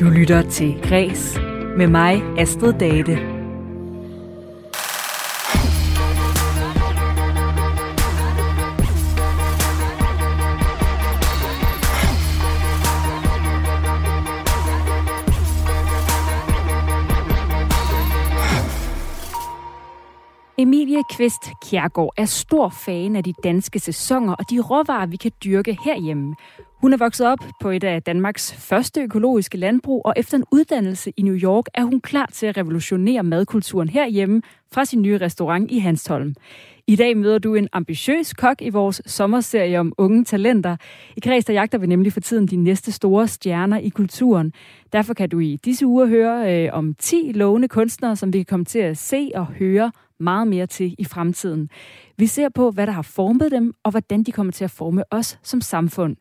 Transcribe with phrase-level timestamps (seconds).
[0.00, 1.38] Du lytter til Græs
[1.76, 3.18] med mig, Astrid Date.
[20.58, 25.30] Emilie Kvist Kjærgaard er stor fan af de danske sæsoner og de råvarer, vi kan
[25.44, 26.34] dyrke herhjemme.
[26.84, 31.12] Hun er vokset op på et af Danmarks første økologiske landbrug, og efter en uddannelse
[31.16, 35.70] i New York er hun klar til at revolutionere madkulturen herhjemme fra sin nye restaurant
[35.70, 36.34] i Hanstholm.
[36.86, 40.76] I dag møder du en ambitiøs kok i vores sommerserie om unge talenter.
[41.16, 44.52] I Kreds der jagter vi nemlig for tiden de næste store stjerner i kulturen.
[44.92, 48.46] Derfor kan du i disse uger høre øh, om 10 lovende kunstnere, som vi kan
[48.46, 51.68] komme til at se og høre meget mere til i fremtiden.
[52.18, 55.04] Vi ser på, hvad der har formet dem, og hvordan de kommer til at forme
[55.10, 56.16] os som samfund.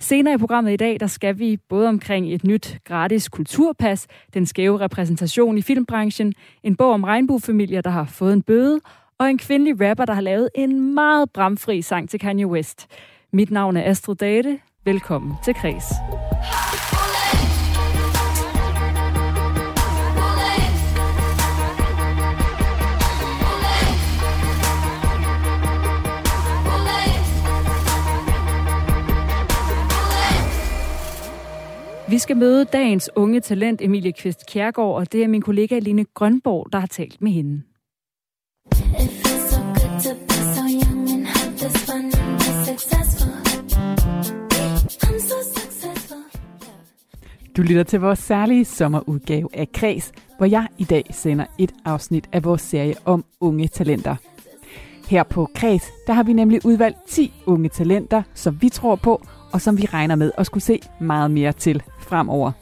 [0.00, 4.46] Senere i programmet i dag, der skal vi både omkring et nyt gratis kulturpas, den
[4.46, 8.80] skæve repræsentation i filmbranchen, en bog om regnbuefamilier, der har fået en bøde,
[9.18, 12.86] og en kvindelig rapper, der har lavet en meget bramfri sang til Kanye West.
[13.32, 14.58] Mit navn er Astrid Date.
[14.84, 15.84] Velkommen til Kres.
[32.10, 36.04] Vi skal møde dagens unge talent Emilie Kvist Kjærgaard, og det er min kollega Line
[36.14, 37.62] Grønborg, der har talt med hende.
[47.56, 52.28] Du lytter til vores særlige sommerudgave af Kres, hvor jeg i dag sender et afsnit
[52.32, 54.16] af vores serie om unge talenter.
[55.08, 59.22] Her på Kres, der har vi nemlig udvalgt 10 unge talenter, som vi tror på,
[59.56, 62.52] og som vi regner med at skulle se meget mere til fremover.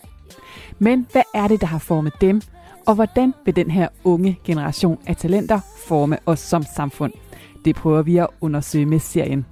[0.78, 2.40] Men hvad er det, der har formet dem,
[2.86, 7.12] og hvordan vil den her unge generation af talenter forme os som samfund?
[7.64, 9.46] Det prøver vi at undersøge med serien.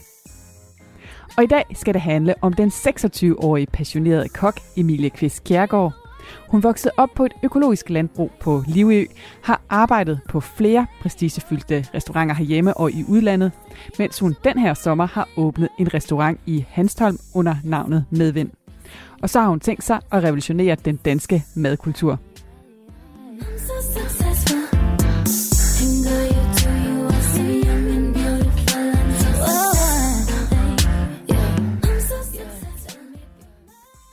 [1.36, 6.01] Og i dag skal det handle om den 26-årige passionerede kok Emilie Kvist Kjærgaard.
[6.48, 9.04] Hun voksede op på et økologisk landbrug på Livø,
[9.42, 13.52] har arbejdet på flere prestigefyldte restauranter herhjemme og i udlandet,
[13.98, 18.50] mens hun den her sommer har åbnet en restaurant i Hanstholm under navnet Medvind.
[19.22, 22.18] Og så har hun tænkt sig at revolutionere den danske madkultur.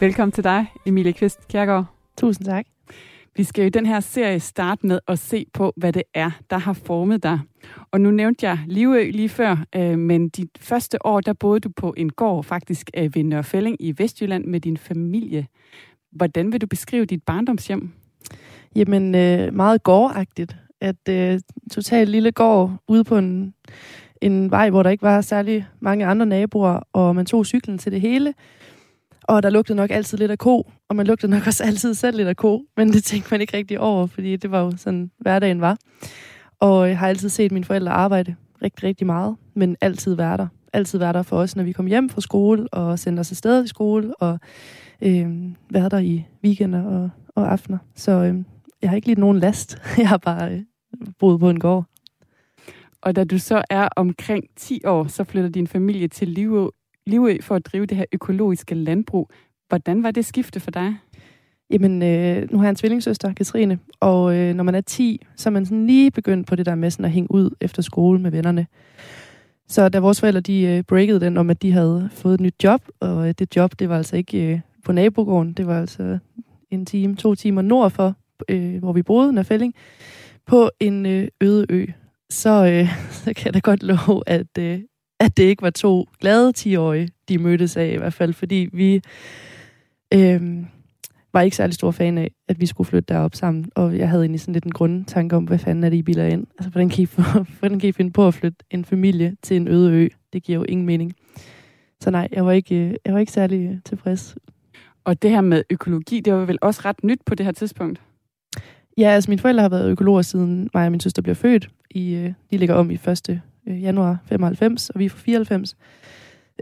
[0.02, 1.99] Velkommen til dig, Emilie Kvist Kjærgaard.
[2.20, 2.66] Tusind tak.
[3.36, 6.58] Vi skal i den her serie starte med at se på, hvad det er, der
[6.58, 7.40] har formet dig.
[7.92, 11.70] Og nu nævnte jeg Livø lige før, øh, men de første år, der boede du
[11.76, 15.48] på en gård faktisk øh, ved Nørrefælling i Vestjylland med din familie.
[16.12, 17.92] Hvordan vil du beskrive dit barndomshjem?
[18.76, 20.56] Jamen, øh, meget gårdagtigt.
[20.82, 21.40] At øh,
[21.72, 23.54] totalt lille gård ude på en,
[24.22, 27.92] en vej, hvor der ikke var særlig mange andre naboer, og man tog cyklen til
[27.92, 28.34] det hele.
[29.30, 32.18] Og der lugtede nok altid lidt af ko, og man lugtede nok også altid selv
[32.18, 35.12] lidt af ko, men det tænkte man ikke rigtig over, fordi det var jo sådan,
[35.20, 35.78] hverdagen var.
[36.60, 40.48] Og jeg har altid set mine forældre arbejde rigtig, rigtig meget, men altid være der.
[40.74, 43.64] Altid være der for os, når vi kom hjem fra skole, og sendte os afsted
[43.64, 44.40] i skole, og
[45.02, 45.28] øh,
[45.70, 47.78] være der i weekender og, og aftener.
[47.96, 48.36] Så øh,
[48.82, 49.82] jeg har ikke lige nogen last.
[49.98, 50.62] Jeg har bare øh,
[51.20, 51.86] boet på en gård.
[53.02, 56.74] Og da du så er omkring 10 år, så flytter din familie til Livå
[57.10, 59.30] Livø for at drive det her økologiske landbrug.
[59.68, 60.96] Hvordan var det skifte for dig?
[61.70, 65.50] Jamen, øh, nu har jeg en tvillingsøster, Katrine, og øh, når man er 10, så
[65.50, 68.20] er man sådan lige begyndt på det der med sådan at hænge ud efter skole
[68.20, 68.68] med vennerne.
[69.68, 72.64] Så da vores forældre, de øh, breakede den om, at de havde fået et nyt
[72.64, 76.18] job, og øh, det job, det var altså ikke øh, på nabogården, det var altså
[76.72, 78.16] en time, to timer nord for,
[78.50, 79.74] øh, hvor vi boede, Nørfælling,
[80.46, 81.86] på en øh, øde ø.
[82.30, 82.90] Så, øh,
[83.24, 84.80] så kan jeg da godt love, at, øh,
[85.20, 89.02] at det ikke var to glade 10-årige, de mødtes af i hvert fald, fordi vi
[90.14, 90.64] øh,
[91.34, 94.24] var ikke særlig stor fan af, at vi skulle flytte derop sammen, og jeg havde
[94.24, 96.48] egentlig sådan lidt en grundtanke om, hvad fanden er det, I biler ind?
[96.60, 97.22] Altså, hvordan kan I, få,
[97.60, 100.08] hvordan kan I finde på at flytte en familie til en øde ø?
[100.34, 101.14] Det giver jo ingen mening.
[102.02, 104.38] Så nej, jeg var ikke, øh, jeg var ikke særlig tilfreds.
[105.04, 108.02] Og det her med økologi, det var vel også ret nyt på det her tidspunkt?
[108.98, 111.70] Ja, altså mine forældre har været økologer siden mig og min søster blev født.
[111.92, 113.42] I, øh, de ligger om i 1.
[113.68, 115.78] Øh, januar 95, og vi er fra 94.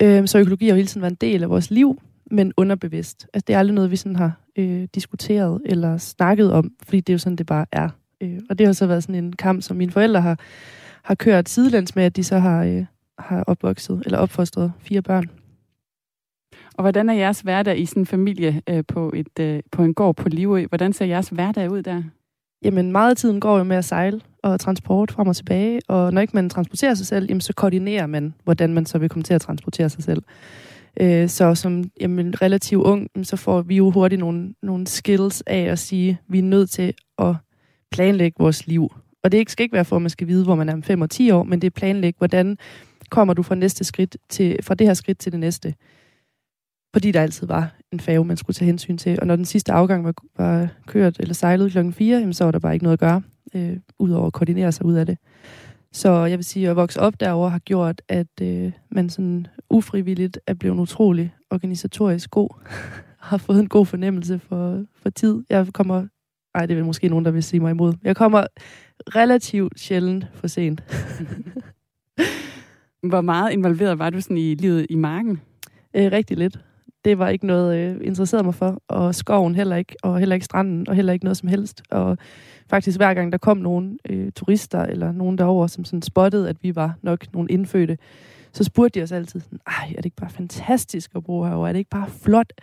[0.02, 2.02] Øh, så økologi har jo hele tiden været en del af vores liv,
[2.32, 3.28] men underbevidst.
[3.34, 7.10] Altså det er aldrig noget, vi sådan har øh, diskuteret eller snakket om, fordi det
[7.10, 7.90] er jo sådan, det bare er.
[8.22, 10.40] Øh, og det har så været sådan en kamp, som mine forældre har,
[11.04, 12.86] har kørt sidelæns med, at de så har, øh,
[13.20, 15.30] har opvokset eller opfostret fire børn.
[16.74, 19.94] Og hvordan er jeres hverdag i sådan en familie øh, på, et, øh, på en
[19.94, 20.66] gård på Livø?
[20.66, 22.04] Hvordan ser jeres hverdag ud der?
[22.64, 26.14] Jamen, meget af tiden går jo med at sejle og transport frem og tilbage, og
[26.14, 29.24] når ikke man transporterer sig selv, jamen, så koordinerer man, hvordan man så vil komme
[29.24, 30.24] til at transportere sig selv.
[31.00, 35.60] Øh, så som jamen, relativt ung, så får vi jo hurtigt nogle, nogle skills af
[35.60, 37.36] at sige, at vi er nødt til at
[37.92, 38.94] planlægge vores liv.
[39.24, 41.02] Og det skal ikke være for, at man skal vide, hvor man er om 5
[41.02, 42.58] og 10 år, men det er planlægge, hvordan
[43.10, 45.74] kommer du fra næste skridt til, fra det her skridt til det næste.
[46.94, 49.20] Fordi der altid var en færge, man skulle tage hensyn til.
[49.20, 52.52] Og når den sidste afgang var, var kørt eller sejlet klokken 4, jamen, så var
[52.52, 53.22] der bare ikke noget at gøre,
[53.56, 55.18] øh, udover at koordinere sig ud af det.
[55.92, 60.40] Så jeg vil sige, at vokse op derover har gjort, at øh, man sådan ufrivilligt
[60.48, 62.50] er blevet utrolig organisatorisk god.
[63.30, 65.44] har fået en god fornemmelse for, for tid.
[65.50, 66.08] Jeg kommer...
[66.56, 67.94] Ej, det er måske nogen, der vil sige mig imod.
[68.04, 68.46] Jeg kommer
[69.16, 70.84] relativt sjældent for sent.
[73.10, 75.42] Hvor meget involveret var du sådan i livet i marken?
[75.94, 76.60] Øh, rigtig lidt.
[77.06, 78.82] Det var ikke noget, jeg øh, interesserede mig for.
[78.88, 81.82] Og skoven heller ikke, og heller ikke stranden, og heller ikke noget som helst.
[81.92, 82.18] Og
[82.70, 86.58] faktisk hver gang der kom nogle øh, turister, eller nogen derover, som sådan spottede, at
[86.62, 87.98] vi var nok nogle indfødte,
[88.52, 91.70] så spurgte de os altid nej, er det ikke bare fantastisk at bo herovre?
[91.70, 92.54] Er det ikke bare flot?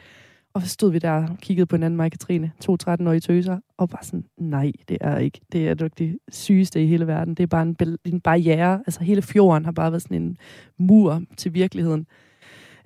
[0.55, 3.59] Og så stod vi der og kiggede på en anden mig, Katrine, to 13-årige tøser,
[3.77, 5.41] og bare sådan, nej, det er ikke.
[5.53, 7.35] Det er nok det sygeste i hele verden.
[7.35, 8.83] Det er bare en, en barriere.
[8.87, 10.39] Altså hele fjorden har bare været sådan en
[10.79, 12.07] mur til virkeligheden.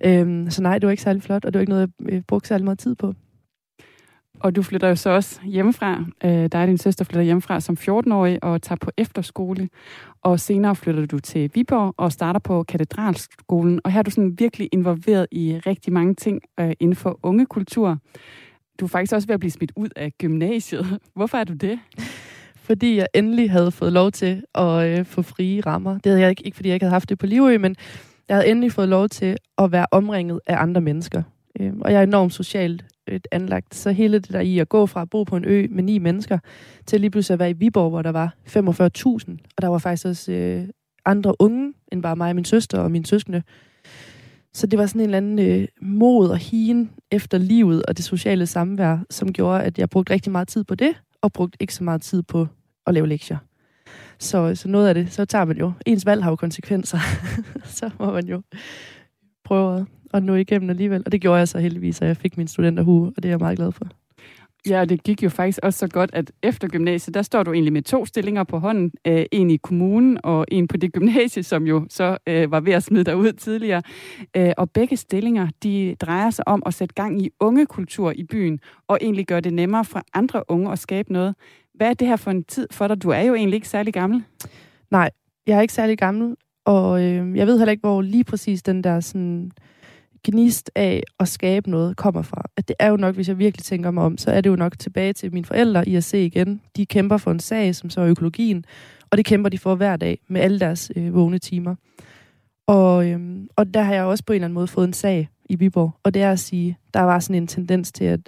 [0.05, 2.47] Øhm, så nej, det var ikke særlig flot, og det var ikke noget, jeg brugte
[2.47, 3.13] særlig meget tid på.
[4.39, 6.05] Og du flytter jo så også hjemmefra.
[6.23, 9.69] Øh, der er din søster flytter hjemmefra som 14-årig og tager på efterskole.
[10.21, 13.81] Og senere flytter du til Viborg og starter på katedralskolen.
[13.83, 17.97] Og her er du sådan virkelig involveret i rigtig mange ting øh, inden for ungekultur.
[18.79, 20.99] Du er faktisk også ved at blive smidt ud af gymnasiet.
[21.15, 21.79] Hvorfor er du det?
[22.55, 25.93] Fordi jeg endelig havde fået lov til at øh, få frie rammer.
[25.93, 27.75] Det havde jeg ikke, ikke fordi jeg ikke havde haft det på Livø, men
[28.29, 31.23] jeg havde endelig fået lov til at være omringet af andre mennesker.
[31.59, 33.75] Øh, og jeg er enormt socialt et anlagt.
[33.75, 35.97] Så hele det der i at gå fra at bo på en ø med ni
[35.97, 36.39] mennesker,
[36.85, 39.37] til lige pludselig at være i Viborg, hvor der var 45.000.
[39.57, 40.67] Og der var faktisk også øh,
[41.05, 43.43] andre unge, end bare mig og min søster og mine søskende.
[44.53, 48.05] Så det var sådan en eller anden øh, mod og hien efter livet og det
[48.05, 51.73] sociale samvær, som gjorde, at jeg brugte rigtig meget tid på det, og brugte ikke
[51.73, 52.47] så meget tid på
[52.87, 53.37] at lave lektier.
[54.19, 56.99] Så, så noget af det, så tager man jo, ens valg har jo konsekvenser,
[57.79, 58.41] så må man jo
[59.43, 61.03] prøve at nå igennem alligevel.
[61.05, 63.39] Og det gjorde jeg så heldigvis, at jeg fik min studenterhue, og det er jeg
[63.39, 63.85] meget glad for.
[64.67, 67.53] Ja, og det gik jo faktisk også så godt, at efter gymnasiet, der står du
[67.53, 68.91] egentlig med to stillinger på hånden.
[69.07, 72.73] Øh, en i kommunen og en på det gymnasie, som jo så øh, var ved
[72.73, 73.81] at smide dig ud tidligere.
[74.37, 78.59] Øh, og begge stillinger, de drejer sig om at sætte gang i ungekultur i byen,
[78.87, 81.35] og egentlig gøre det nemmere for andre unge at skabe noget.
[81.79, 83.03] Hvad er det her for en tid for dig?
[83.03, 84.23] Du er jo egentlig ikke særlig gammel.
[84.91, 85.09] Nej,
[85.47, 86.35] jeg er ikke særlig gammel,
[86.65, 89.51] og øh, jeg ved heller ikke, hvor lige præcis den der sådan
[90.23, 92.43] gnist af at skabe noget kommer fra.
[92.57, 94.55] At det er jo nok, hvis jeg virkelig tænker mig om, så er det jo
[94.55, 96.61] nok tilbage til mine forældre i at se igen.
[96.75, 98.65] De kæmper for en sag, som så er økologien,
[99.09, 101.75] og det kæmper de for hver dag med alle deres øh, vågne timer.
[102.67, 105.29] Og, øhm, og der har jeg også på en eller anden måde fået en sag
[105.49, 108.19] i Viborg, og det er at sige, der var sådan en tendens til, at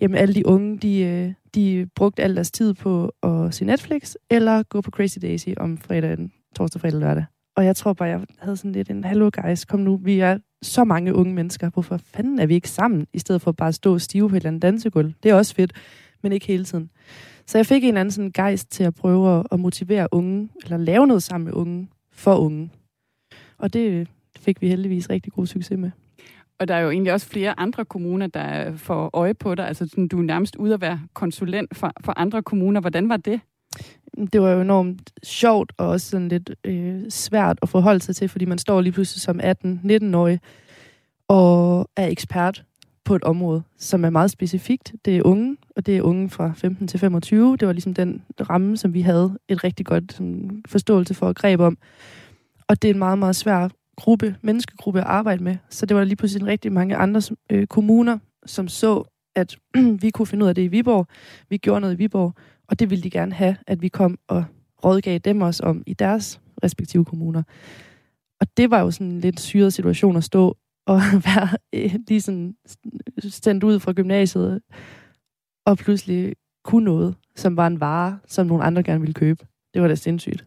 [0.00, 4.14] jamen, alle de unge, de, øh, de brugte al deres tid på at se Netflix,
[4.30, 7.24] eller gå på Crazy Daisy om fredagen, torsdag, fredag, lørdag.
[7.56, 10.38] Og jeg tror bare, jeg havde sådan lidt en, hallo guys, kom nu, vi er
[10.62, 11.70] så mange unge mennesker.
[11.70, 14.40] Hvorfor fanden er vi ikke sammen, i stedet for bare at stå stive på et
[14.40, 15.12] eller andet dansegulv?
[15.22, 15.72] Det er også fedt,
[16.22, 16.90] men ikke hele tiden.
[17.46, 20.76] Så jeg fik en eller anden sådan gejst til at prøve at motivere unge, eller
[20.76, 22.70] lave noget sammen med unge, for unge.
[23.58, 24.08] Og det
[24.38, 25.90] fik vi heldigvis rigtig god succes med.
[26.58, 29.68] Og der er jo egentlig også flere andre kommuner, der får øje på dig.
[29.68, 32.80] Altså, sådan, du er nærmest ude at være konsulent for, for andre kommuner.
[32.80, 33.40] Hvordan var det?
[34.32, 38.28] det var jo enormt sjovt og også sådan lidt øh, svært at forholde sig til,
[38.28, 40.40] fordi man står lige pludselig som 18-19-årig
[41.28, 42.64] og er ekspert
[43.04, 44.94] på et område, som er meget specifikt.
[45.04, 47.56] Det er unge, og det er unge fra 15 til 25.
[47.56, 51.36] Det var ligesom den ramme, som vi havde et rigtig godt sådan, forståelse for at
[51.36, 51.78] greb om.
[52.68, 55.56] Og det er en meget, meget svær gruppe, menneskegruppe at arbejde med.
[55.70, 59.02] Så det var lige pludselig en rigtig mange andre øh, kommuner, som så,
[59.36, 59.56] at
[60.02, 61.06] vi kunne finde ud af det i Viborg.
[61.48, 62.34] Vi gjorde noget i Viborg,
[62.68, 64.44] og det ville de gerne have, at vi kom og
[64.84, 67.42] rådgav dem også om i deres respektive kommuner.
[68.40, 72.20] Og det var jo sådan en lidt syret situation at stå og være øh, lige
[72.20, 72.54] sådan
[73.20, 74.60] sendt ud fra gymnasiet
[75.66, 76.34] og pludselig
[76.64, 79.46] kunne noget, som var en vare, som nogle andre gerne ville købe.
[79.74, 80.46] Det var da sindssygt.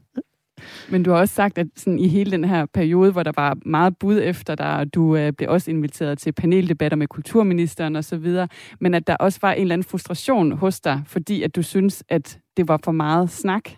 [0.90, 3.58] Men du har også sagt, at sådan i hele den her periode, hvor der var
[3.66, 8.18] meget bud efter dig, du øh, blev også inviteret til paneldebatter med kulturministeren og så
[8.18, 8.48] videre,
[8.80, 12.04] men at der også var en eller anden frustration hos dig, fordi at du synes,
[12.10, 13.70] at det var for meget snak.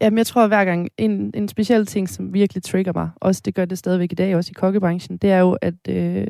[0.00, 3.42] Jamen, jeg tror at hver gang, en, en speciel ting, som virkelig trigger mig, også
[3.44, 6.26] det gør det stadigvæk i dag, også i kokkebranchen, det er jo, at øh,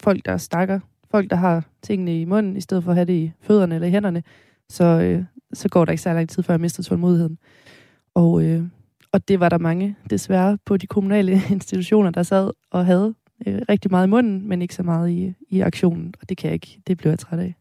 [0.00, 0.80] folk, der stakker.
[1.10, 3.88] Folk, der har tingene i munden, i stedet for at have det i fødderne eller
[3.88, 4.22] i hænderne.
[4.68, 7.38] Så, øh, så går der ikke særlig lang tid, før jeg mister tålmodigheden.
[8.14, 8.62] Og, øh,
[9.12, 13.14] og det var der mange, desværre, på de kommunale institutioner, der sad og havde
[13.46, 16.14] øh, rigtig meget i munden, men ikke så meget i, i aktionen.
[16.20, 16.80] Og det kan jeg ikke.
[16.86, 17.54] Det blev jeg træt af.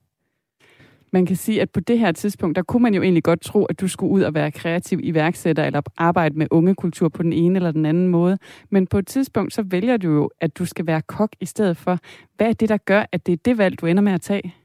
[1.14, 3.66] Man kan sige, at på det her tidspunkt, der kunne man jo egentlig godt tro,
[3.66, 7.56] at du skulle ud og være kreativ iværksætter eller arbejde med ungekultur på den ene
[7.56, 8.38] eller den anden måde.
[8.70, 11.78] Men på et tidspunkt, så vælger du jo, at du skal være kok i stedet
[11.78, 12.00] for.
[12.38, 14.56] Hvad er det, der gør, at det er det valg, du ender med at tage?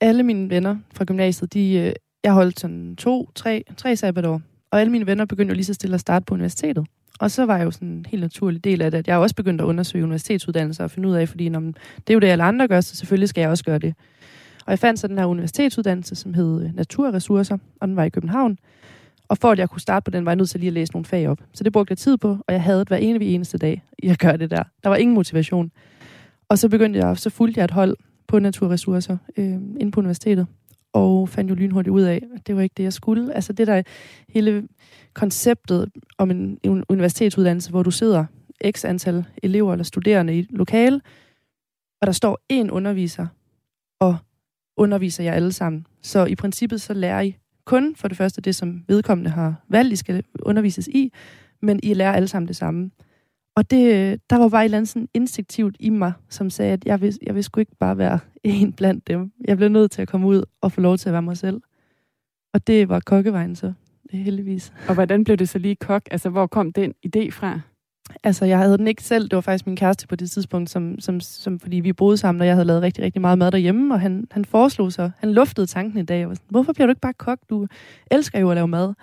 [0.00, 1.92] Alle mine venner fra gymnasiet, de, øh,
[2.24, 4.42] jeg holdt sådan to, tre, tre sabbatår.
[4.70, 6.86] Og alle mine venner begyndte jo lige så stille at starte på universitetet.
[7.20, 9.34] Og så var jeg jo sådan en helt naturlig del af det, at jeg også
[9.34, 12.44] begyndte at undersøge universitetsuddannelser og finde ud af, fordi når, det er jo det, alle
[12.44, 13.94] andre gør, så selvfølgelig skal jeg også gøre det.
[14.66, 18.08] Og jeg fandt så den her universitetsuddannelse, som hed øh, Naturressourcer, og den var i
[18.08, 18.58] København.
[19.28, 20.92] Og for at jeg kunne starte på den, var jeg nødt til lige at læse
[20.92, 21.38] nogle fag op.
[21.52, 24.16] Så det brugte jeg tid på, og jeg havde det hver ene eneste dag jeg
[24.16, 24.62] gør det der.
[24.82, 25.70] Der var ingen motivation.
[26.48, 27.96] Og så begyndte jeg, så fulgte jeg et hold
[28.26, 30.46] på naturressourcer øh, inde på universitetet,
[30.92, 33.34] og fandt jo lynhurtigt ud af, at det var ikke det, jeg skulle.
[33.34, 33.82] Altså det der
[34.28, 34.68] hele
[35.14, 38.24] konceptet om en, universitetsuddannelse, hvor du sidder
[38.70, 41.00] x antal elever eller studerende i lokale,
[42.00, 43.26] og der står én underviser,
[44.00, 44.16] og
[44.76, 45.86] underviser jer alle sammen.
[46.02, 49.92] Så i princippet så lærer I kun for det første det, som vedkommende har valgt,
[49.92, 51.12] I skal undervises i,
[51.62, 52.90] men I lærer alle sammen det samme.
[53.56, 56.84] Og det, der var bare et eller andet sådan instinktivt i mig, som sagde, at
[56.84, 59.32] jeg vil, jeg vil sgu ikke bare være en blandt dem.
[59.44, 61.60] Jeg blev nødt til at komme ud og få lov til at være mig selv.
[62.54, 63.72] Og det var kokkevejen så,
[64.12, 64.72] heldigvis.
[64.88, 66.02] Og hvordan blev det så lige kok?
[66.10, 67.60] Altså, hvor kom den idé fra?
[68.24, 69.24] Altså, jeg havde den ikke selv.
[69.24, 72.40] Det var faktisk min kæreste på det tidspunkt, som, som, som fordi vi boede sammen,
[72.40, 75.32] og jeg havde lavet rigtig, rigtig meget mad derhjemme, og han, han foreslog så, han
[75.32, 77.38] luftede tanken i dag, og var sådan, hvorfor bliver du ikke bare kok?
[77.50, 77.66] Du
[78.10, 78.94] elsker jo at lave mad.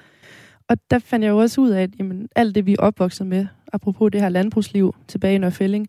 [0.69, 3.27] Og der fandt jeg jo også ud af, at jamen, alt det, vi er opvokset
[3.27, 5.87] med, apropos det her landbrugsliv tilbage i Nørfælling,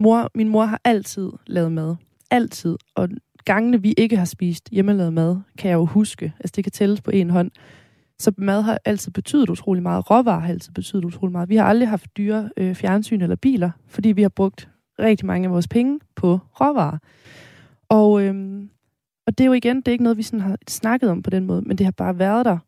[0.00, 1.96] mor, min mor har altid lavet mad.
[2.30, 2.76] Altid.
[2.94, 3.08] Og
[3.44, 6.32] gangene, vi ikke har spist hjemmelavet mad, kan jeg jo huske.
[6.40, 7.50] Altså, det kan tælles på en hånd.
[8.18, 10.10] Så mad har altid betydet utrolig meget.
[10.10, 11.48] Råvarer har altid betydet utrolig meget.
[11.48, 15.46] Vi har aldrig haft dyre øh, fjernsyn eller biler, fordi vi har brugt rigtig mange
[15.46, 16.98] af vores penge på råvarer.
[17.88, 18.70] Og, øhm,
[19.26, 21.30] og det er jo igen, det er ikke noget, vi sådan har snakket om på
[21.30, 22.58] den måde, men det har bare været der.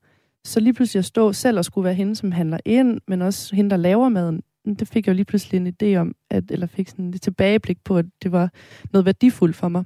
[0.45, 3.57] Så lige pludselig at stå selv og skulle være hende, som handler ind, men også
[3.57, 4.43] hende, der laver maden,
[4.79, 7.85] det fik jeg jo lige pludselig en idé om, at, eller fik sådan et tilbageblik
[7.85, 8.51] på, at det var
[8.93, 9.85] noget værdifuldt for mig.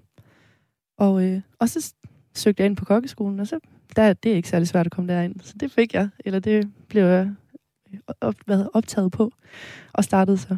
[0.98, 1.94] Og, øh, og så
[2.34, 3.58] søgte jeg ind på kokkeskolen, og så
[3.96, 5.40] der, det er ikke særlig svært at komme derind.
[5.40, 7.30] Så det fik jeg, eller det blev jeg
[7.92, 9.32] øh, op, hvad, optaget på,
[9.92, 10.56] og startede så.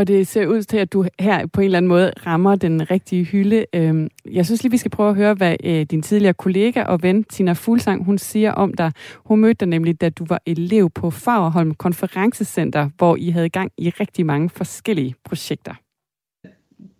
[0.00, 2.90] Og det ser ud til, at du her på en eller anden måde rammer den
[2.90, 3.66] rigtige hylde.
[3.74, 7.02] Øhm, jeg synes lige, vi skal prøve at høre, hvad øh, din tidligere kollega og
[7.02, 8.92] ven, Tina Fuglsang, hun siger om dig.
[9.16, 13.72] Hun mødte dig nemlig, da du var elev på Fagerholm Konferencecenter, hvor I havde gang
[13.78, 15.74] i rigtig mange forskellige projekter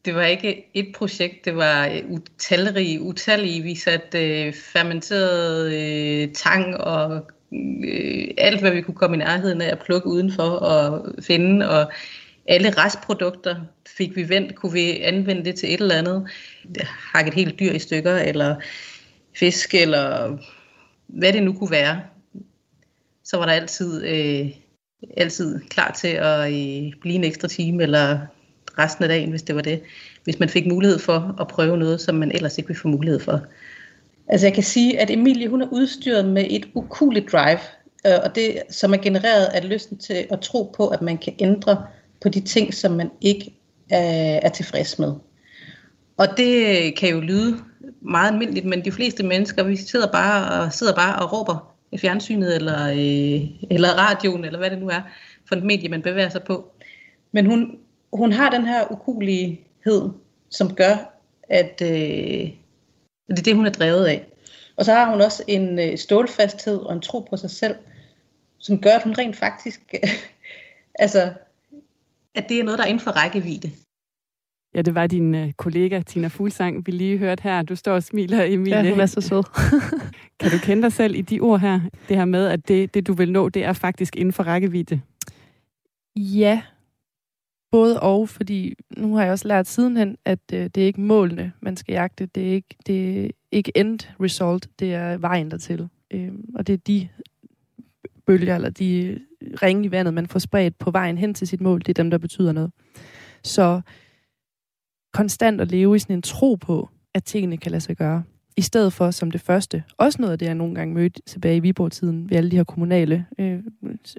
[0.04, 3.62] det var ikke et projekt, det var utallige, utalrige, utallige.
[3.62, 7.30] Vi satte øh, fermenteret øh, tang og
[7.84, 11.92] øh, alt, hvad vi kunne komme i nærheden af at plukke udenfor og finde, og
[12.50, 16.28] alle restprodukter fik vi vendt, kunne vi anvende det til et eller andet.
[16.84, 18.56] Hakket helt dyr i stykker, eller
[19.36, 20.36] fisk, eller
[21.06, 22.00] hvad det nu kunne være.
[23.24, 24.50] Så var der altid, øh,
[25.16, 28.18] altid klar til at øh, blive en ekstra time, eller
[28.78, 29.82] resten af dagen, hvis det var det.
[30.24, 33.20] Hvis man fik mulighed for at prøve noget, som man ellers ikke ville få mulighed
[33.20, 33.40] for.
[34.28, 37.58] Altså jeg kan sige, at Emilie hun er udstyret med et ukuligt drive,
[38.06, 41.34] øh, og det, som er genereret af lysten til at tro på, at man kan
[41.38, 41.86] ændre
[42.20, 43.54] på de ting, som man ikke
[43.90, 45.14] er, er tilfreds med.
[46.16, 47.58] Og det kan jo lyde
[48.00, 51.98] meget almindeligt, men de fleste mennesker, vi sidder bare og, sidder bare og råber i
[51.98, 55.00] fjernsynet, eller, øh, eller radioen, eller hvad det nu er,
[55.48, 56.72] for et medie, man bevæger sig på.
[57.32, 57.78] Men hun
[58.12, 60.10] hun har den her ukulighed,
[60.50, 62.50] som gør, at øh,
[63.28, 64.26] det er det, hun er drevet af.
[64.76, 67.74] Og så har hun også en øh, stålfasthed og en tro på sig selv,
[68.58, 69.94] som gør, at hun rent faktisk,
[70.94, 71.32] altså,
[72.34, 73.70] at det er noget, der er inden for rækkevidde.
[74.74, 77.62] Ja, det var din øh, kollega Tina Fuglsang, vi lige hørte her.
[77.62, 78.76] Du står og smiler, Emilie.
[78.76, 79.42] Ja, hun er så sød.
[80.40, 81.80] kan du kende dig selv i de ord her?
[82.08, 85.00] Det her med, at det, det du vil nå, det er faktisk inden for rækkevidde.
[86.16, 86.62] Ja,
[87.70, 91.52] både og, fordi nu har jeg også lært sidenhen, at øh, det er ikke målene,
[91.60, 92.26] man skal jagte.
[92.26, 95.88] Det er ikke, det er ikke end result, det er vejen dertil.
[96.10, 97.08] Øh, og det er de
[98.26, 99.20] bølger, eller de
[99.62, 102.10] ringe i vandet, man får spredt på vejen hen til sit mål, det er dem,
[102.10, 102.70] der betyder noget.
[103.44, 103.80] Så
[105.12, 108.22] konstant at leve i sådan en tro på, at tingene kan lade sig gøre
[108.56, 109.84] i stedet for som det første.
[109.98, 112.64] Også noget af det, jeg nogle gange mødte tilbage i Viborg-tiden ved alle de her
[112.64, 113.58] kommunale øh,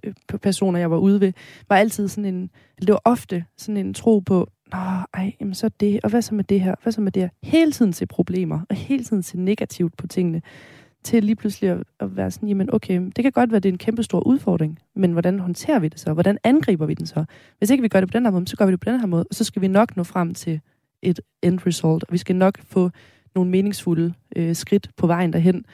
[0.04, 1.34] øh personer, jeg var ude ved,
[1.70, 2.50] var altid sådan en,
[2.82, 4.78] det var ofte sådan en tro på, Nå,
[5.14, 7.30] ej, jamen så det, og hvad så med det her, hvad så med det her?
[7.44, 10.42] Hele tiden se problemer, og hele tiden se negativt på tingene,
[11.04, 13.70] til lige pludselig at, at være sådan, jamen okay, det kan godt være, at det
[13.70, 16.14] er en kæmpe stor udfordring, men hvordan håndterer vi det så?
[16.14, 17.26] Hvordan angriber vi den så?
[17.58, 19.00] Hvis ikke vi gør det på den her måde, så gør vi det på den
[19.00, 20.62] her måde, og så skal vi nok nå frem til
[21.02, 22.90] et end result, og vi skal nok få
[23.36, 25.66] nogle meningsfulde øh, skridt på vejen derhen.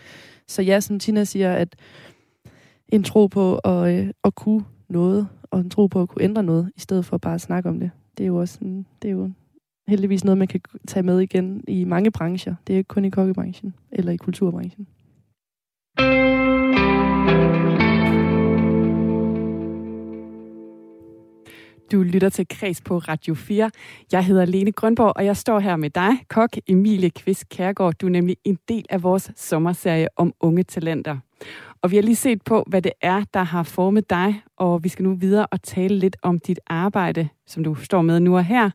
[0.47, 1.75] Så ja, som Tina siger, at
[2.89, 6.43] en tro på at, øh, at kunne noget, og en tro på at kunne ændre
[6.43, 7.91] noget, i stedet for bare at snakke om det.
[8.17, 9.31] Det er jo også en, det er jo
[9.87, 12.55] heldigvis noget, man kan tage med igen i mange brancher.
[12.67, 14.87] Det er ikke kun i kokkebranchen eller i kulturbranchen.
[21.91, 23.71] Du lytter til Kreds på Radio 4.
[24.11, 27.93] Jeg hedder Lene Grønborg, og jeg står her med dig, kok Emilie Kvist Kærgaard.
[27.93, 31.17] Du er nemlig en del af vores sommerserie om unge talenter.
[31.81, 34.89] Og vi har lige set på, hvad det er, der har formet dig, og vi
[34.89, 38.45] skal nu videre og tale lidt om dit arbejde, som du står med nu og
[38.45, 38.69] her.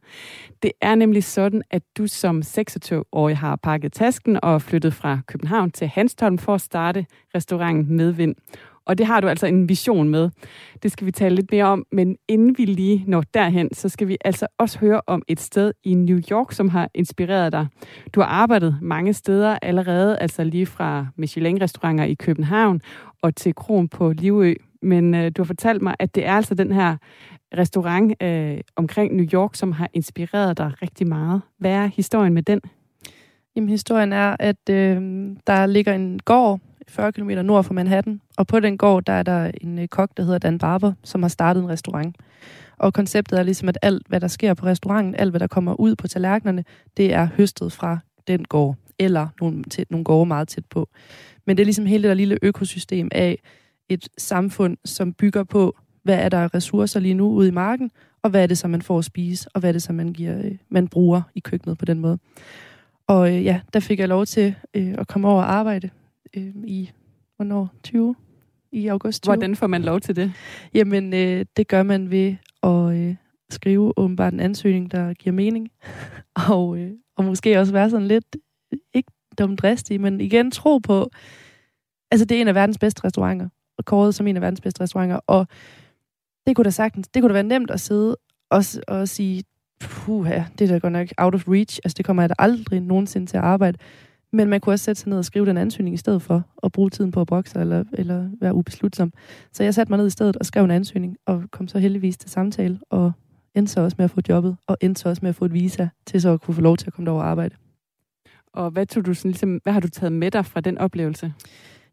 [0.62, 5.70] Det er nemlig sådan, at du som 26-årig har pakket tasken og flyttet fra København
[5.70, 8.34] til Hanstholm for at starte restauranten Medvind.
[8.86, 10.30] Og det har du altså en vision med.
[10.82, 14.08] Det skal vi tale lidt mere om, men inden vi lige når derhen, så skal
[14.08, 17.66] vi altså også høre om et sted i New York, som har inspireret dig.
[18.14, 22.80] Du har arbejdet mange steder allerede, altså lige fra Michelin-restauranter i København
[23.22, 24.54] og til Kron på Livø.
[24.82, 26.96] Men øh, du har fortalt mig, at det er altså den her
[27.58, 31.42] restaurant øh, omkring New York, som har inspireret dig rigtig meget.
[31.58, 32.60] Hvad er historien med den?
[33.56, 34.96] Jamen, historien er, at øh,
[35.46, 39.22] der ligger en gård 40 km nord for Manhattan, og på den gård, der er
[39.22, 42.16] der en øh, kok, der hedder Dan Barber, som har startet en restaurant.
[42.78, 45.80] Og konceptet er ligesom, at alt, hvad der sker på restauranten, alt, hvad der kommer
[45.80, 46.64] ud på tallerkenerne,
[46.96, 50.88] det er høstet fra den gård, eller nogle, tæt, nogle gårde meget tæt på.
[51.46, 53.38] Men det er ligesom hele det der lille økosystem af
[53.88, 57.90] et samfund, som bygger på, hvad er der ressourcer lige nu ude i marken,
[58.22, 60.12] og hvad er det så, man får at spise, og hvad er det så, man,
[60.12, 62.18] giver, øh, man bruger i køkkenet på den måde.
[63.06, 65.90] Og øh, ja, der fik jeg lov til øh, at komme over og arbejde
[66.36, 66.90] øh, i,
[67.36, 67.68] hvornår?
[67.82, 68.14] 20?
[68.72, 69.30] I august 20.
[69.30, 70.32] Hvordan får man lov til det?
[70.74, 73.14] Jamen, øh, det gør man ved at øh,
[73.50, 75.70] skrive åbenbart en ansøgning, der giver mening.
[76.48, 78.36] og, øh, og måske også være sådan lidt,
[78.94, 81.10] ikke dumt dristig, men igen tro på,
[82.10, 84.80] altså det er en af verdens bedste restauranter, og kåret som en af verdens bedste
[84.80, 85.46] restauranter, og
[86.46, 88.16] det kunne da sagtens, det kunne da være nemt at sidde
[88.50, 89.44] og, og sige,
[89.80, 90.26] puh,
[90.58, 93.26] det er da godt nok out of reach, altså det kommer jeg da aldrig nogensinde
[93.26, 93.78] til at arbejde.
[94.32, 96.72] Men man kunne også sætte sig ned og skrive den ansøgning i stedet for at
[96.72, 99.12] bruge tiden på at brokse eller, eller være ubeslutsom.
[99.52, 102.16] Så jeg satte mig ned i stedet og skrev en ansøgning, og kom så heldigvis
[102.16, 103.12] til samtale, og
[103.54, 105.52] endte så også med at få jobbet, og endte så også med at få et
[105.52, 107.54] visa til så at kunne få lov til at komme derover og arbejde.
[108.52, 111.32] Og hvad, tog du sådan, ligesom, hvad har du taget med dig fra den oplevelse?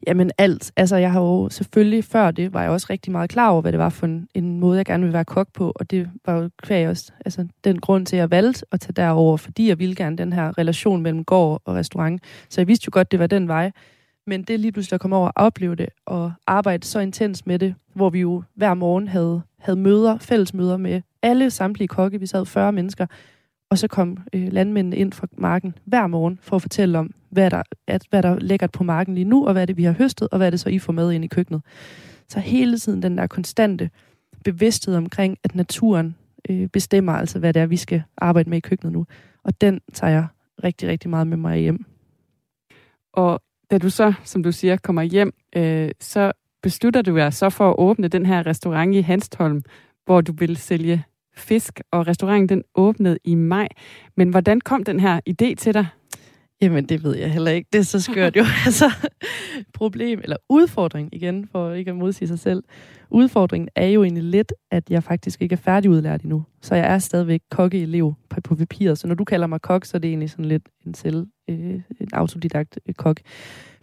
[0.07, 0.71] Jamen alt.
[0.75, 3.71] Altså jeg har jo selvfølgelig før det, var jeg også rigtig meget klar over, hvad
[3.71, 5.71] det var for en, en måde, jeg gerne ville være kok på.
[5.75, 8.93] Og det var jo kvæg også altså, den grund til, at jeg valgte at tage
[8.93, 12.23] derover, fordi jeg ville gerne den her relation mellem gård og restaurant.
[12.49, 13.71] Så jeg vidste jo godt, det var den vej.
[14.27, 17.59] Men det lige pludselig at komme over og opleve det, og arbejde så intens med
[17.59, 22.19] det, hvor vi jo hver morgen havde, havde møder, fælles møder med alle samtlige kokke.
[22.19, 23.05] Vi sad 40 mennesker,
[23.69, 27.49] og så kom øh, landmændene ind fra marken hver morgen for at fortælle om, hvad
[27.49, 29.91] der, at, hvad der er lækkert på marken lige nu, og hvad det, vi har
[29.91, 31.62] høstet, og hvad det så, I får med ind i køkkenet.
[32.27, 33.89] Så hele tiden den der konstante
[34.43, 36.15] bevidsthed omkring, at naturen
[36.49, 39.05] øh, bestemmer altså, hvad det er, vi skal arbejde med i køkkenet nu.
[39.43, 40.27] Og den tager jeg
[40.63, 41.86] rigtig, rigtig meget med mig hjem.
[43.13, 46.32] Og da du så, som du siger, kommer hjem, øh, så
[46.63, 49.63] beslutter du dig så for at åbne den her restaurant i Hanstholm,
[50.05, 51.03] hvor du vil sælge
[51.39, 53.67] fisk, og restauranten den åbnede i maj.
[54.17, 55.88] Men hvordan kom den her idé til dig?
[56.62, 57.69] Jamen, det ved jeg heller ikke.
[57.73, 58.45] Det er så skørt jo.
[58.65, 58.91] altså,
[59.73, 62.63] problem, eller udfordring igen, for ikke at modsige sig selv.
[63.10, 66.43] Udfordringen er jo egentlig lidt, at jeg faktisk ikke er færdigudlært endnu.
[66.62, 68.97] Så jeg er stadigvæk kokkeelev på, på papiret.
[68.97, 71.58] Så når du kalder mig kok, så er det egentlig sådan lidt en selv, øh,
[71.99, 73.19] en autodidakt øh, kok.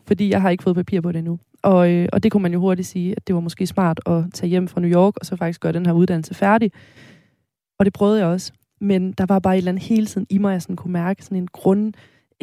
[0.07, 1.38] Fordi jeg har ikke fået papir på det endnu.
[1.62, 4.25] Og, øh, og det kunne man jo hurtigt sige, at det var måske smart at
[4.35, 6.73] tage hjem fra New York, og så faktisk gøre den her uddannelse færdig.
[7.79, 8.53] Og det prøvede jeg også.
[8.81, 11.25] Men der var bare et eller andet hele tiden i mig, jeg sådan kunne mærke
[11.25, 11.93] sådan en grund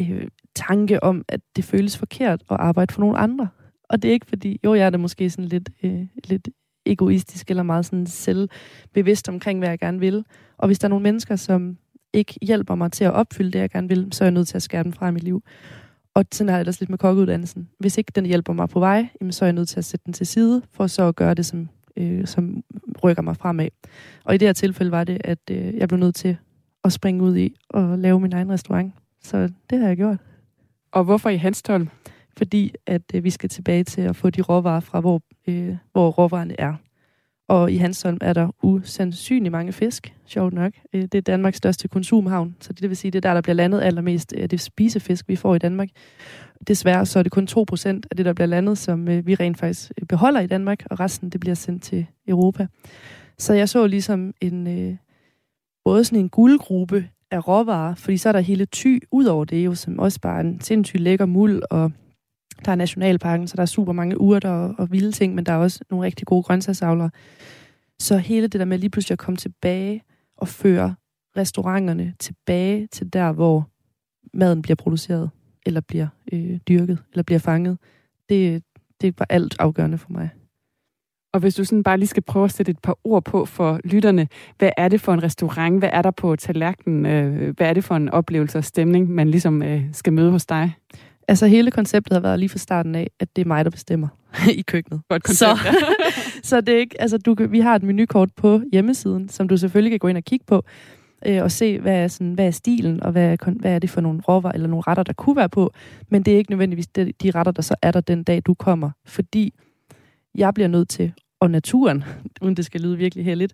[0.00, 3.48] øh, tanke om, at det føles forkert at arbejde for nogle andre.
[3.88, 6.48] Og det er ikke fordi, jo, jeg er da måske sådan lidt, øh, lidt
[6.86, 10.24] egoistisk eller meget sådan selvbevidst omkring, hvad jeg gerne vil.
[10.58, 11.78] Og hvis der er nogle mennesker, som
[12.12, 14.56] ikke hjælper mig til at opfylde det, jeg gerne vil, så er jeg nødt til
[14.56, 15.42] at skære dem fra i mit liv.
[16.14, 17.68] Og sådan har jeg det lidt med kokkeuddannelsen.
[17.78, 20.04] Hvis ikke den hjælper mig på vej, jamen, så er jeg nødt til at sætte
[20.04, 22.62] den til side, for så at gøre det, som, øh, som
[23.04, 23.68] rykker mig fremad.
[24.24, 26.36] Og i det her tilfælde var det, at øh, jeg blev nødt til
[26.84, 28.94] at springe ud i og lave min egen restaurant.
[29.22, 30.18] Så det har jeg gjort.
[30.92, 31.88] Og hvorfor i Hanstholm?
[32.36, 36.10] Fordi at øh, vi skal tilbage til at få de råvarer fra, hvor, øh, hvor
[36.10, 36.74] råvarerne er.
[37.48, 40.72] Og i Hansholm er der usandsynlig mange fisk, sjovt nok.
[40.92, 43.54] Øh, det er Danmarks største konsumhavn, så det vil sige, det er der, der bliver
[43.54, 45.88] landet allermest af det spisefisk, vi får i Danmark.
[46.68, 49.58] Desværre så er det kun 2% af det, der bliver landet, som øh, vi rent
[49.58, 52.66] faktisk beholder i Danmark, og resten det bliver sendt til Europa.
[53.38, 54.98] Så jeg så ligesom en,
[55.84, 59.64] både sådan en guldgruppe af råvarer, fordi så er der hele ty ud over det
[59.64, 61.92] jo, som også bare en sindssygt lækker muld, og
[62.64, 65.52] der er nationalparken, så der er super mange urter og, og vilde ting, men der
[65.52, 67.10] er også nogle rigtig gode grøntsagsavlere.
[67.98, 70.02] Så hele det der med lige pludselig at komme tilbage
[70.36, 70.94] og føre
[71.36, 73.68] restauranterne tilbage til der, hvor
[74.34, 75.30] maden bliver produceret,
[75.66, 77.78] eller bliver øh, dyrket, eller bliver fanget,
[78.28, 78.62] det,
[79.00, 80.30] det var alt afgørende for mig.
[81.34, 83.80] Og hvis du sådan bare lige skal prøve at sætte et par ord på for
[83.84, 85.78] lytterne, hvad er det for en restaurant?
[85.78, 87.06] Hvad er der på tallerkenen?
[87.06, 90.46] Øh, hvad er det for en oplevelse og stemning, man ligesom øh, skal møde hos
[90.46, 90.72] dig?
[91.28, 94.08] Altså hele konceptet har været lige fra starten af, at det er mig, der bestemmer
[94.58, 95.00] i køkkenet.
[95.08, 95.76] Godt koncept, så,
[96.48, 99.90] så det er ikke, altså du, vi har et menukort på hjemmesiden, som du selvfølgelig
[99.90, 100.64] kan gå ind og kigge på,
[101.26, 103.90] øh, og se, hvad er, sådan, hvad er stilen, og hvad er, hvad er det
[103.90, 105.72] for nogle råvarer eller nogle retter, der kunne være på.
[106.08, 108.54] Men det er ikke nødvendigvis de, de retter, der så er der den dag, du
[108.54, 108.90] kommer.
[109.06, 109.54] Fordi
[110.34, 112.04] jeg bliver nødt til, og naturen,
[112.42, 113.52] uden det skal lyde virkelig heldigt,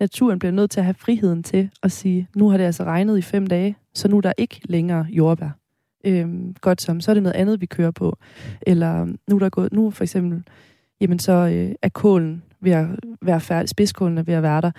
[0.00, 3.18] naturen bliver nødt til at have friheden til at sige, nu har det altså regnet
[3.18, 5.61] i fem dage, så nu er der ikke længere jordbær
[6.04, 8.18] øh, godt som, så er det noget andet, vi kører på.
[8.62, 10.42] Eller øhm, nu er gået, nu for eksempel,
[11.00, 12.86] jamen så øh, er kålen ved at
[13.22, 14.70] være færdig, spidskålen er ved at være der,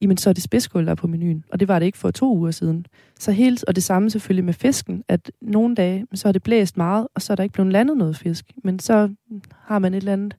[0.00, 1.44] jamen så er det spidskål, der er på menuen.
[1.52, 2.86] Og det var det ikke for to uger siden.
[3.18, 6.76] Så helt, og det samme selvfølgelig med fisken, at nogle dage, så har det blæst
[6.76, 8.52] meget, og så er der ikke blevet landet noget fisk.
[8.64, 9.14] Men så
[9.54, 10.36] har man et eller andet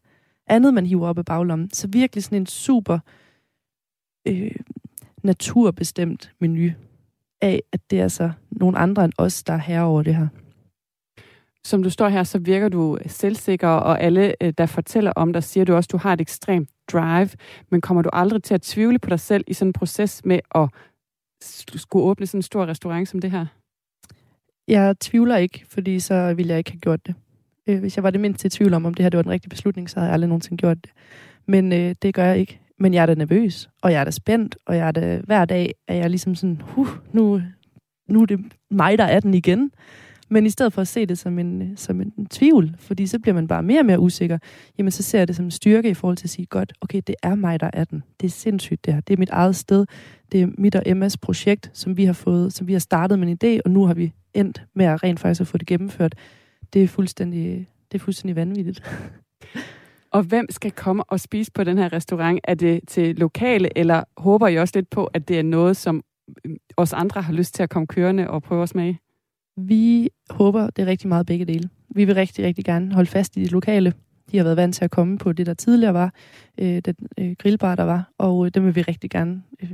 [0.48, 1.70] andet, man hiver op af baglommen.
[1.74, 3.00] Så virkelig sådan en super
[4.28, 4.56] øh,
[5.24, 6.70] naturbestemt menu
[7.42, 10.28] af, at det er altså nogle andre end os, der er herre over det her.
[11.64, 15.44] Som du står her, så virker du selvsikker, og alle, øh, der fortæller om dig,
[15.44, 17.30] siger du også, at du har et ekstremt drive,
[17.70, 20.40] men kommer du aldrig til at tvivle på dig selv i sådan en proces med
[20.56, 20.70] at
[21.76, 23.46] skulle åbne sådan en stor restaurant som det her?
[24.68, 27.16] Jeg tvivler ikke, fordi så ville jeg ikke have gjort det.
[27.68, 29.32] Øh, hvis jeg var det mindste i tvivl om, om det her det var den
[29.32, 30.92] rigtige beslutning, så havde jeg aldrig nogensinde gjort det.
[31.46, 32.60] Men øh, det gør jeg ikke.
[32.80, 35.46] Men jeg er da nervøs, og jeg er da spændt, og jeg er da hver
[35.46, 37.42] dag, er jeg ligesom sådan, huh, nu,
[38.10, 38.40] nu er det
[38.72, 39.72] mig, der er den igen.
[40.32, 43.36] Men i stedet for at se det som en, som en tvivl, fordi så bliver
[43.36, 44.38] man bare mere og mere usikker,
[44.78, 47.02] jamen så ser jeg det som en styrke i forhold til at sige, godt, okay,
[47.08, 48.04] det er mig, der er den.
[48.22, 49.02] Det er sindssygt det her.
[49.02, 49.86] Det er mit eget sted.
[50.32, 53.28] Det er mit og Emmas projekt, som vi har fået, som vi har startet med
[53.28, 56.16] en idé, og nu har vi endt med at rent faktisk at få det gennemført.
[56.74, 58.84] Det er fuldstændig, det er fuldstændig vanvittigt.
[60.12, 62.40] Og hvem skal komme og spise på den her restaurant?
[62.44, 66.04] Er det til lokale, eller håber I også lidt på, at det er noget, som
[66.46, 69.00] øhm, os andre har lyst til at komme kørende og prøve at smage?
[69.58, 71.70] Vi håber, det er rigtig meget begge dele.
[71.90, 73.94] Vi vil rigtig, rigtig gerne holde fast i de lokale.
[74.32, 76.14] De har været vant til at komme på det, der tidligere var,
[76.58, 79.70] øh, den øh, grillbar, der var, og øh, dem vil vi rigtig gerne øh,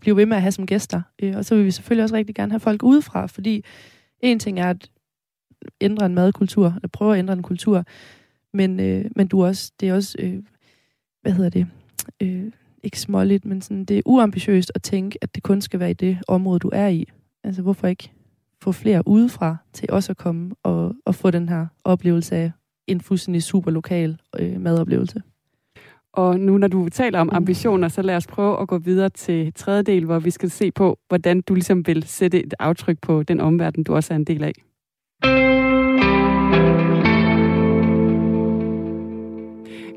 [0.00, 1.02] blive ved med at have som gæster.
[1.22, 3.64] Øh, og så vil vi selvfølgelig også rigtig gerne have folk udefra, fordi
[4.20, 4.90] en ting er at
[5.80, 7.84] ændre en madkultur, eller prøve at ændre en kultur,
[8.54, 10.42] men, øh, men du også, det er også, øh,
[11.22, 11.66] hvad hedder det,
[12.22, 15.90] øh, ikke småligt, men sådan, det er uambitiøst at tænke, at det kun skal være
[15.90, 17.04] i det område, du er i.
[17.44, 18.10] Altså, hvorfor ikke
[18.62, 22.52] få flere udefra til også at komme og, og få den her oplevelse af
[22.86, 25.22] en fuldstændig super lokal øh, madoplevelse.
[26.12, 27.36] Og nu når du taler om mm.
[27.36, 30.70] ambitioner, så lad os prøve at gå videre til tredje del, hvor vi skal se
[30.70, 34.24] på, hvordan du ligesom vil sætte et aftryk på den omverden, du også er en
[34.24, 34.52] del af.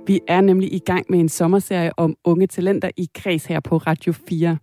[0.07, 3.77] Vi er nemlig i gang med en sommerserie om unge talenter i kreds her på
[3.77, 4.57] Radio 4.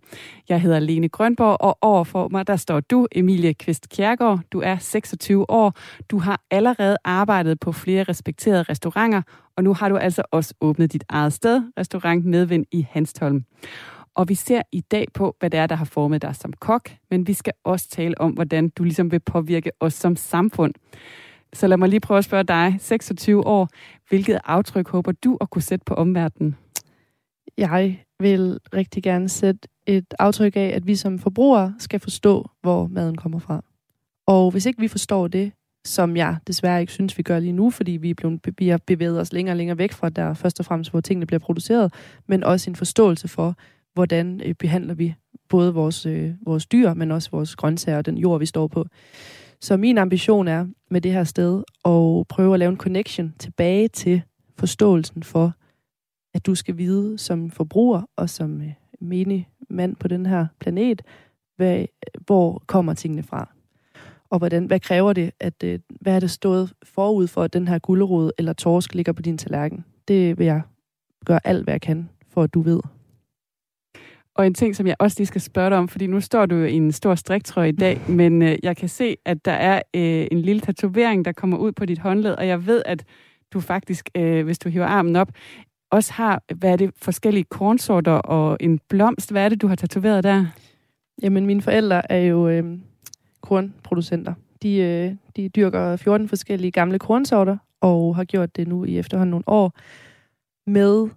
[0.49, 4.39] Jeg hedder Lene Grønborg, og overfor mig der står du, Emilie Kvist Kjærgaard.
[4.51, 5.73] Du er 26 år.
[6.09, 9.21] Du har allerede arbejdet på flere respekterede restauranter,
[9.57, 13.43] og nu har du altså også åbnet dit eget sted, Restaurant Medvind i Hanstholm.
[14.15, 16.91] Og vi ser i dag på, hvad det er, der har formet dig som kok,
[17.09, 20.73] men vi skal også tale om, hvordan du ligesom vil påvirke os som samfund.
[21.53, 23.69] Så lad mig lige prøve at spørge dig, 26 år,
[24.09, 26.55] hvilket aftryk håber du at kunne sætte på omverdenen?
[27.57, 32.87] Jeg vil rigtig gerne sætte et aftryk af, at vi som forbrugere skal forstå, hvor
[32.87, 33.63] maden kommer fra.
[34.27, 35.51] Og hvis ikke vi forstår det,
[35.85, 38.79] som jeg desværre ikke synes, vi gør lige nu, fordi vi, er blevet, vi har
[38.87, 41.93] bevæget os længere og længere væk fra der først og fremmest, hvor tingene bliver produceret,
[42.27, 43.55] men også en forståelse for,
[43.93, 45.15] hvordan øh, behandler vi
[45.49, 48.85] både vores, øh, vores dyr, men også vores grøntsager og den jord, vi står på.
[49.61, 53.87] Så min ambition er med det her sted at prøve at lave en connection tilbage
[53.87, 54.21] til
[54.57, 55.53] forståelsen for,
[56.33, 61.01] at du skal vide som forbruger og som øh, menig mand på den her planet,
[61.55, 61.85] hvad,
[62.25, 63.49] hvor kommer tingene fra.
[64.29, 67.67] Og hvordan, hvad kræver det, at, øh, hvad er det stået forud for, at den
[67.67, 69.85] her gullerod eller torsk ligger på din tallerken?
[70.07, 70.61] Det vil jeg
[71.25, 72.79] gøre alt, hvad jeg kan for at du ved.
[74.39, 76.55] Og en ting, som jeg også lige skal spørge dig om, fordi nu står du
[76.55, 80.27] i en stor striktrøje i dag, men øh, jeg kan se, at der er øh,
[80.31, 83.03] en lille tatovering, der kommer ud på dit håndled, og jeg ved, at
[83.53, 85.31] du faktisk, øh, hvis du hiver armen op,
[85.91, 89.31] også har, hvad er det, forskellige kornsorter og en blomst.
[89.31, 90.45] Hvad er det, du har tatoveret der?
[91.23, 92.77] Jamen, mine forældre er jo øh,
[93.41, 94.33] kornproducenter.
[94.61, 99.31] De, øh, de dyrker 14 forskellige gamle kornsorter, og har gjort det nu i efterhånden
[99.31, 99.73] nogle år,
[100.67, 101.09] med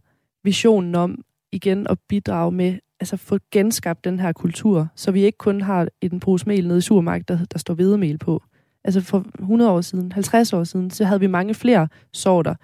[0.44, 5.38] visionen om igen at bidrage med, altså få genskabt den her kultur, så vi ikke
[5.38, 8.42] kun har en pose mel nede i supermarkedet, der, der står hvedemel på.
[8.84, 12.54] Altså for 100 år siden, 50 år siden, så havde vi mange flere sorter.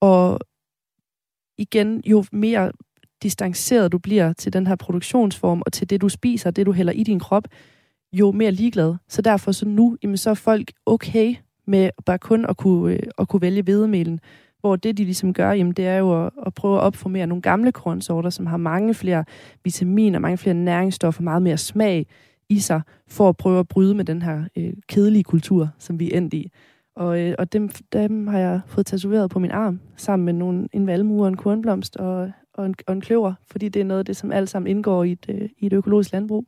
[0.00, 0.40] Og
[1.58, 2.72] igen, jo mere
[3.22, 6.92] distanceret du bliver til den her produktionsform, og til det, du spiser, det, du hælder
[6.92, 7.48] i din krop,
[8.12, 8.94] jo mere ligeglad.
[9.08, 11.34] Så derfor så nu, jamen, så er folk okay
[11.66, 14.20] med bare kun at kunne, øh, at kunne vælge hvedemelen.
[14.62, 17.42] Hvor det, de ligesom gør, jamen, det er jo at, at prøve at opformere nogle
[17.42, 19.24] gamle kornsorter, som har mange flere
[19.64, 22.06] vitaminer, mange flere næringsstoffer, meget mere smag
[22.48, 26.12] i sig, for at prøve at bryde med den her øh, kedelige kultur, som vi
[26.12, 26.50] er endt i.
[26.96, 30.68] Og, øh, og dem, dem har jeg fået tatoveret på min arm, sammen med nogle,
[30.72, 33.98] en valmue og en kornblomst og, og, en, og en kløver, fordi det er noget
[33.98, 36.46] af det, som alt sammen indgår i et, øh, i et økologisk landbrug.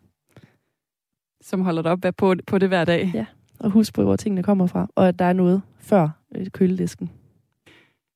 [1.42, 3.10] Som holder dig op på, på det hver dag?
[3.14, 3.26] Ja,
[3.60, 7.10] og husk på, hvor tingene kommer fra, og at der er noget før øh, køledisken.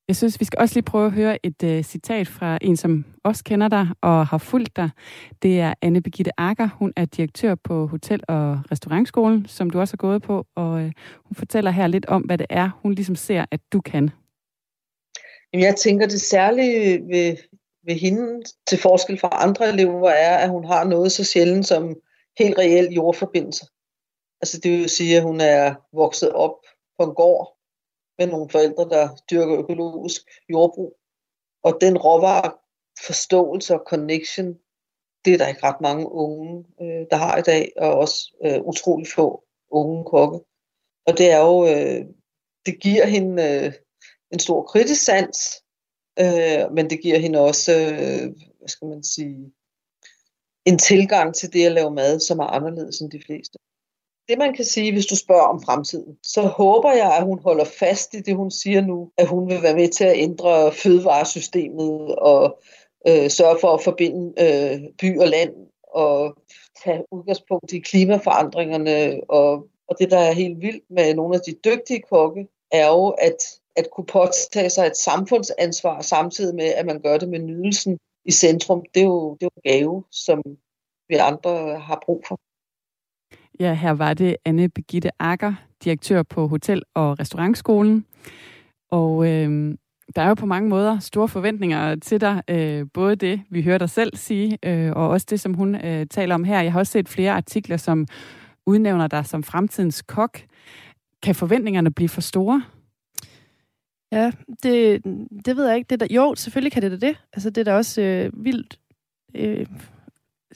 [0.09, 3.05] Jeg synes, vi skal også lige prøve at høre et uh, citat fra en, som
[3.23, 4.89] også kender dig og har fulgt dig.
[5.41, 6.69] Det er Anne Begitte Akker.
[6.73, 10.45] Hun er direktør på Hotel- og Restaurantskolen, som du også har gået på.
[10.55, 10.91] Og uh,
[11.25, 14.09] hun fortæller her lidt om, hvad det er, hun ligesom ser, at du kan.
[15.53, 17.37] Jeg tænker, det særlige ved,
[17.85, 21.95] ved hende, til forskel fra andre elever, er, at hun har noget så sjældent som
[22.39, 23.65] helt reelt jordforbindelse.
[24.41, 26.55] Altså det vil sige, at hun er vokset op
[26.99, 27.58] på en gård,
[28.19, 30.97] med nogle forældre, der dyrker økologisk jordbrug.
[31.63, 32.51] Og den råvare
[33.05, 34.47] forståelse og connection,
[35.25, 38.61] det er der ikke ret mange unge, øh, der har i dag, og også øh,
[38.61, 40.39] utrolig få unge kokke.
[41.07, 42.05] Og det er jo, øh,
[42.65, 43.73] det giver hende øh,
[44.31, 45.63] en stor kritisk sans,
[46.19, 48.27] øh, men det giver hende også, øh,
[48.59, 49.53] hvad skal man sige,
[50.65, 53.59] en tilgang til det at lave mad, som er anderledes end de fleste
[54.29, 57.65] det man kan sige, hvis du spørger om fremtiden, så håber jeg, at hun holder
[57.65, 62.15] fast i det, hun siger nu, at hun vil være med til at ændre fødevaresystemet
[62.15, 62.59] og
[63.07, 66.35] øh, sørge for at forbinde øh, by og land og
[66.83, 69.21] tage udgangspunkt i klimaforandringerne.
[69.29, 73.07] Og, og det, der er helt vildt med nogle af de dygtige kokke, er jo
[73.07, 73.37] at,
[73.75, 78.31] at kunne påtage sig et samfundsansvar samtidig med, at man gør det med nydelsen i
[78.31, 78.83] centrum.
[78.93, 80.43] Det er jo, det er jo gave, som
[81.09, 82.39] vi andre har brug for.
[83.59, 88.05] Ja, her var det Anne Begitte Akker, direktør på Hotel- og Restaurantskolen.
[88.91, 89.75] Og øh,
[90.15, 92.43] der er jo på mange måder store forventninger til dig.
[92.47, 96.05] Øh, både det, vi hører dig selv sige, øh, og også det, som hun øh,
[96.07, 96.61] taler om her.
[96.61, 98.07] Jeg har også set flere artikler, som
[98.65, 100.39] udnævner dig som fremtidens kok.
[101.23, 102.63] Kan forventningerne blive for store?
[104.11, 104.31] Ja,
[104.63, 105.03] det,
[105.45, 105.89] det ved jeg ikke.
[105.89, 107.15] Det der, jo, selvfølgelig kan det da det.
[107.33, 108.79] Altså, det er da også øh, vildt
[109.35, 109.65] øh,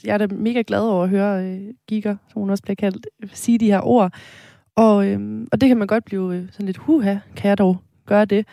[0.04, 3.08] jeg er da mega glad over at høre øh, Giger, som hun også bliver kaldt,
[3.34, 4.14] sige de her ord.
[4.76, 7.78] Og, øh, og det kan man godt blive øh, sådan lidt, huha, kan jeg dog
[8.06, 8.48] gøre det?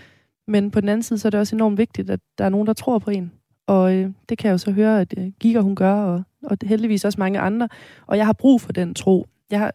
[0.46, 2.66] Men på den anden side, så er det også enormt vigtigt, at der er nogen,
[2.66, 3.33] der tror på en.
[3.66, 6.57] Og øh, det kan jeg jo så høre, at øh, Giger hun gør, og, og
[6.62, 7.68] heldigvis også mange andre.
[8.07, 9.26] Og jeg har brug for den tro.
[9.50, 9.72] Jeg har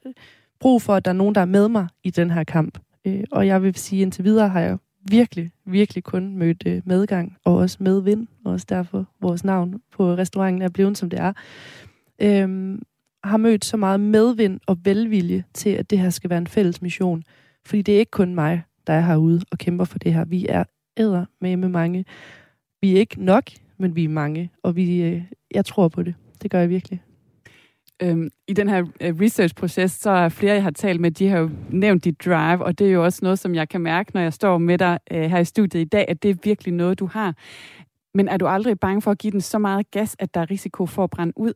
[0.59, 2.79] brug for, at der er nogen, der er med mig i den her kamp.
[3.05, 4.77] Øh, og jeg vil sige, indtil videre har jeg
[5.09, 10.13] virkelig, virkelig kun mødt øh, medgang, og også medvind, og også derfor vores navn på
[10.13, 11.33] restauranten er blevet, som det er.
[12.21, 12.81] Øhm,
[13.23, 16.81] har mødt så meget medvind og velvilje til, at det her skal være en fælles
[16.81, 17.23] mission.
[17.65, 20.25] Fordi det er ikke kun mig, der er herude og kæmper for det her.
[20.25, 20.63] Vi er
[20.97, 22.05] æder med med mange.
[22.81, 23.43] Vi er ikke nok,
[23.77, 26.15] men vi er mange, og vi, øh, jeg tror på det.
[26.41, 27.01] Det gør jeg virkelig.
[28.01, 31.37] Øhm, I den her øh, research-proces, så er flere, jeg har talt med, de har
[31.37, 34.21] jo nævnt dit drive, og det er jo også noget, som jeg kan mærke, når
[34.21, 36.99] jeg står med dig øh, her i studiet i dag, at det er virkelig noget,
[36.99, 37.35] du har.
[38.13, 40.51] Men er du aldrig bange for at give den så meget gas, at der er
[40.51, 41.53] risiko for at brænde ud?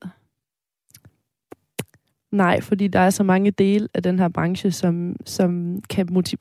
[2.31, 6.39] Nej, fordi der er så mange dele af den her branche, som, som kan motiv-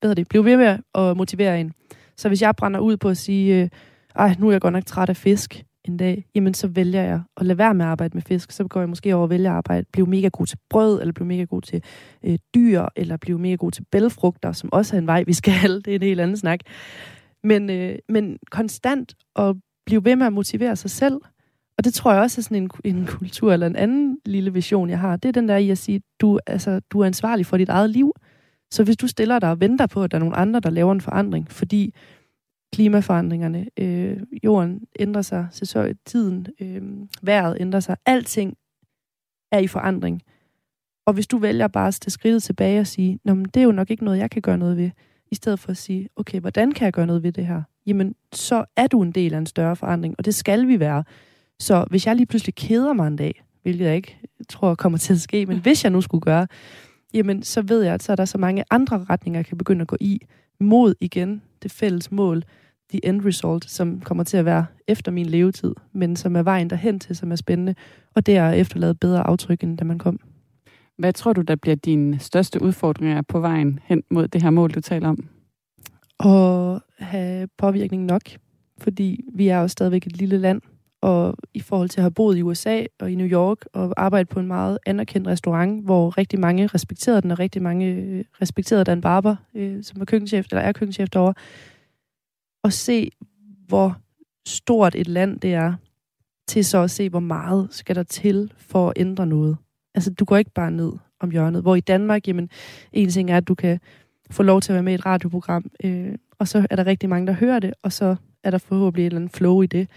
[0.00, 1.72] hvad det, blive ved med at motivere en.
[2.16, 3.68] Så hvis jeg brænder ud på at sige, øh,
[4.16, 7.20] ej, nu er jeg godt nok træt af fisk, en dag, jamen så vælger jeg
[7.36, 8.52] at lade være med at arbejde med fisk.
[8.52, 11.12] Så går jeg måske over at vælge at arbejde, blive mega god til brød, eller
[11.12, 11.82] blive mega god til
[12.24, 15.76] øh, dyr, eller blive mega god til bælfrugter, som også er en vej, vi skal.
[15.84, 16.60] Det er en helt anden snak.
[17.44, 21.20] Men, øh, men konstant at blive ved med at motivere sig selv,
[21.78, 24.90] og det tror jeg også er sådan en, en kultur, eller en anden lille vision,
[24.90, 25.16] jeg har.
[25.16, 27.90] Det er den der i at sige, du, altså, du er ansvarlig for dit eget
[27.90, 28.12] liv.
[28.70, 30.92] Så hvis du stiller dig og venter på, at der er nogle andre, der laver
[30.92, 31.94] en forandring, fordi
[32.72, 36.82] klimaforandringerne, øh, jorden ændrer sig, sæson, tiden, øh,
[37.22, 38.56] vejret ændrer sig, alting
[39.52, 40.22] er i forandring.
[41.06, 43.64] Og hvis du vælger bare at tage skridtet tilbage og sige, Nå, men det er
[43.64, 44.90] jo nok ikke noget, jeg kan gøre noget ved,
[45.30, 47.62] i stedet for at sige, okay, hvordan kan jeg gøre noget ved det her?
[47.86, 51.04] Jamen, så er du en del af en større forandring, og det skal vi være.
[51.58, 55.12] Så hvis jeg lige pludselig keder mig en dag, hvilket jeg ikke tror kommer til
[55.12, 56.46] at ske, men hvis jeg nu skulle gøre,
[57.14, 59.82] jamen så ved jeg, at så er der så mange andre retninger, jeg kan begynde
[59.82, 60.20] at gå i
[60.60, 62.44] mod igen det fælles mål,
[62.90, 66.70] the end result, som kommer til at være efter min levetid, men som er vejen
[66.70, 67.74] derhen til, som er spændende,
[68.14, 70.20] og det er efterladet bedre aftryk, end da man kom.
[70.98, 74.70] Hvad tror du, der bliver dine største udfordringer på vejen hen mod det her mål,
[74.70, 75.28] du taler om?
[76.20, 78.22] At have påvirkning nok,
[78.78, 80.60] fordi vi er jo stadigvæk et lille land,
[81.00, 84.28] og i forhold til at have boet i USA og i New York og arbejdet
[84.28, 88.84] på en meget anerkendt restaurant, hvor rigtig mange respekterede den, og rigtig mange øh, respekterede
[88.84, 91.34] Dan Barber, øh, som var køkkenchef, eller er køkkenchef derovre,
[92.62, 93.10] og se,
[93.66, 93.96] hvor
[94.46, 95.74] stort et land det er,
[96.48, 99.56] til så at se, hvor meget skal der til for at ændre noget.
[99.94, 101.62] Altså, du går ikke bare ned om hjørnet.
[101.62, 102.50] Hvor i Danmark, jamen,
[102.92, 103.80] en ting er, at du kan
[104.30, 107.08] få lov til at være med i et radioprogram, øh, og så er der rigtig
[107.08, 109.88] mange, der hører det, og så er der forhåbentlig et eller andet flow i det.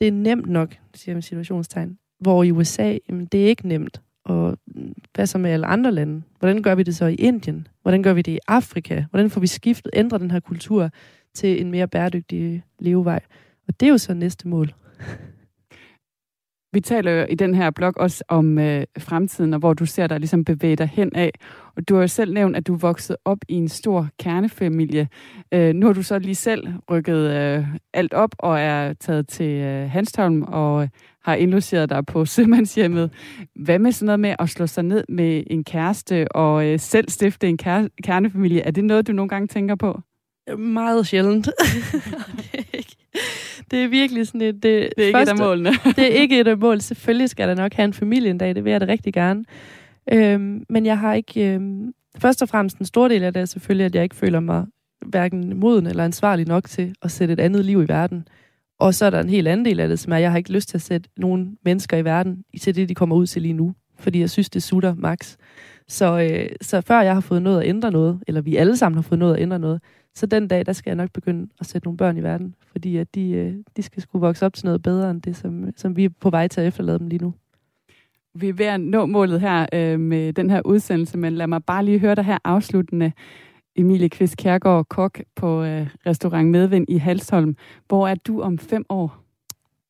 [0.00, 1.98] Det er nemt nok, siger man situationstegn.
[2.20, 4.00] Hvor i USA, jamen, det er ikke nemt.
[4.24, 6.22] Og mm, hvad så med alle andre lande?
[6.38, 7.68] Hvordan gør vi det så i Indien?
[7.82, 9.04] Hvordan gør vi det i Afrika?
[9.10, 10.90] Hvordan får vi skiftet, ændret den her kultur
[11.34, 13.20] til en mere bæredygtig levevej?
[13.68, 14.74] Og det er jo så næste mål.
[16.72, 20.06] Vi taler jo i den her blog også om øh, fremtiden, og hvor du ser
[20.06, 21.32] dig ligesom bevæge dig hen af.
[21.76, 25.08] Og du har jo selv nævnt, at du voksede op i en stor kernefamilie.
[25.54, 29.50] Øh, nu har du så lige selv rykket øh, alt op og er taget til
[29.50, 30.88] øh, Hanstholm og øh,
[31.24, 33.12] har indlogeret dig på sømandshjemmet.
[33.54, 37.08] Hvad med sådan noget med at slå sig ned med en kæreste og øh, selv
[37.08, 38.60] stifte en kær- kernefamilie?
[38.60, 40.00] Er det noget, du nogle gange tænker på?
[40.58, 41.46] Meget sjældent.
[42.52, 42.96] det er ikke,
[43.70, 44.54] virkelig sådan et...
[44.54, 45.70] Det, det er ikke første, et af målene.
[45.96, 46.82] det er ikke et af målene.
[46.82, 49.44] Selvfølgelig skal der nok have en familie en dag, det vil jeg da rigtig gerne.
[50.12, 51.54] Øhm, men jeg har ikke...
[51.54, 54.40] Øhm, først og fremmest en stor del af det er selvfølgelig, at jeg ikke føler
[54.40, 54.66] mig
[55.06, 58.28] hverken moden eller ansvarlig nok til at sætte et andet liv i verden.
[58.78, 60.38] Og så er der en helt anden del af det, som er, at jeg har
[60.38, 63.42] ikke lyst til at sætte nogle mennesker i verden til det, de kommer ud til
[63.42, 63.74] lige nu.
[63.98, 65.36] Fordi jeg synes, det sutter max.
[65.88, 68.96] Så, øh, så før jeg har fået noget at ændre noget, eller vi alle sammen
[68.96, 69.80] har fået noget at ændre noget,
[70.14, 72.96] så den dag, der skal jeg nok begynde at sætte nogle børn i verden, fordi
[72.96, 75.96] at de, øh, de skal skulle vokse op til noget bedre end det, som, som
[75.96, 77.34] vi er på vej til at efterlade dem lige nu.
[78.34, 81.64] Vi er ved at nå målet her øh, med den her udsendelse, men lad mig
[81.64, 83.12] bare lige høre dig her afsluttende.
[83.76, 87.56] Emilie Kvist Kærgaard, kok på øh, restaurant Medvind i Halsholm.
[87.88, 89.16] Hvor er du om fem år?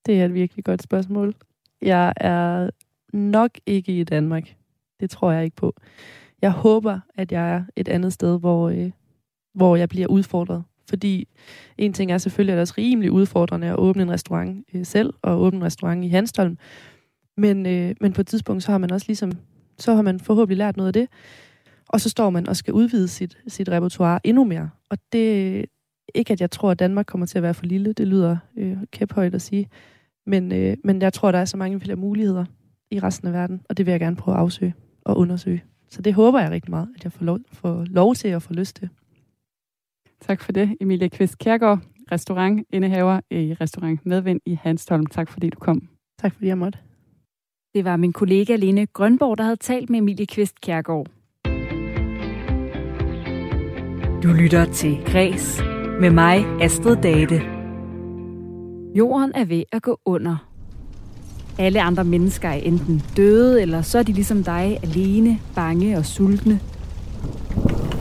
[0.06, 1.35] Det er et virkelig godt spørgsmål.
[1.83, 2.70] Jeg er
[3.12, 4.54] nok ikke i Danmark.
[5.00, 5.74] Det tror jeg ikke på.
[6.42, 8.90] Jeg håber, at jeg er et andet sted, hvor, øh,
[9.61, 10.62] hvor jeg bliver udfordret.
[10.88, 11.29] Fordi
[11.79, 14.87] en ting er selvfølgelig, at det er også rimelig udfordrende at åbne en restaurant øh,
[14.87, 16.59] selv, og åbne en restaurant i Hanstholm.
[17.37, 19.33] Men, øh, men på et tidspunkt, så har man også ligesom,
[19.79, 21.09] så har man forhåbentlig lært noget af det.
[21.88, 24.70] Og så står man og skal udvide sit, sit repertoire endnu mere.
[24.90, 25.64] Og det
[26.14, 27.92] ikke, at jeg tror, at Danmark kommer til at være for lille.
[27.92, 29.68] Det lyder øh, kæphøjt at sige.
[30.27, 32.44] Men, øh, men jeg tror, der er så mange flere muligheder
[32.90, 35.64] i resten af verden, og det vil jeg gerne prøve at afsøge og undersøge.
[35.90, 38.53] Så det håber jeg rigtig meget, at jeg får lov, får lov til at få
[38.53, 38.88] lyst til.
[40.20, 41.78] Tak for det, Emilie Kvist Kærgaard,
[42.12, 45.06] restaurantindehaver i restaurant Medvind i Hanstholm.
[45.06, 45.88] Tak fordi du kom.
[46.18, 46.78] Tak fordi jeg måtte.
[47.74, 51.06] Det var min kollega Lene Grønborg, der havde talt med Emilie Kvist Kærgaard.
[54.22, 55.62] Du lytter til Græs
[56.00, 57.42] med mig, Astrid Date.
[58.94, 60.37] Jorden er ved at gå under.
[61.59, 66.06] Alle andre mennesker er enten døde, eller så er de ligesom dig alene, bange og
[66.06, 66.61] sultne.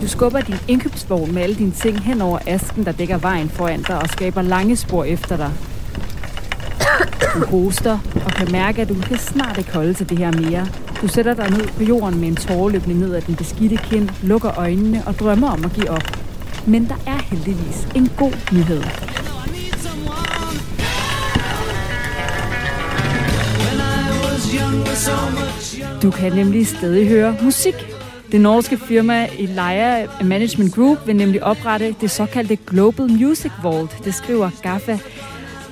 [0.02, 3.82] Du skubber din indkøbsvogn med alle dine ting hen over asken, der dækker vejen foran
[3.82, 5.52] dig og skaber lange spor efter dig.
[7.34, 10.68] Du hoster og kan mærke, at du kan snart ikke holde til det her mere.
[11.02, 14.10] Du sætter dig ned på jorden med en tårer løbende ned ad den beskidte kind,
[14.24, 16.04] lukker øjnene og drømmer om at give op.
[16.68, 18.84] Men der er heldigvis en god nyhed.
[26.02, 27.89] Du kan nemlig stadig høre musik.
[28.32, 34.14] Det norske firma Elia Management Group vil nemlig oprette det såkaldte Global Music Vault, det
[34.14, 34.98] skriver GAFA.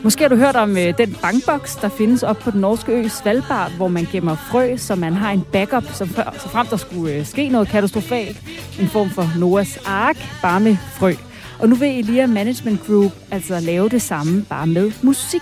[0.04, 3.08] Måske har du hørt om øh, den bankboks, der findes op på den norske ø
[3.08, 6.78] Svalbard, hvor man gemmer frø, så man har en backup, som før, så frem der
[6.78, 8.42] skulle øh, ske noget katastrofalt.
[8.80, 11.14] En form for Noahs ark, bare med frø.
[11.60, 15.42] Og nu vil Elia Management Group altså lave det samme, bare med musik.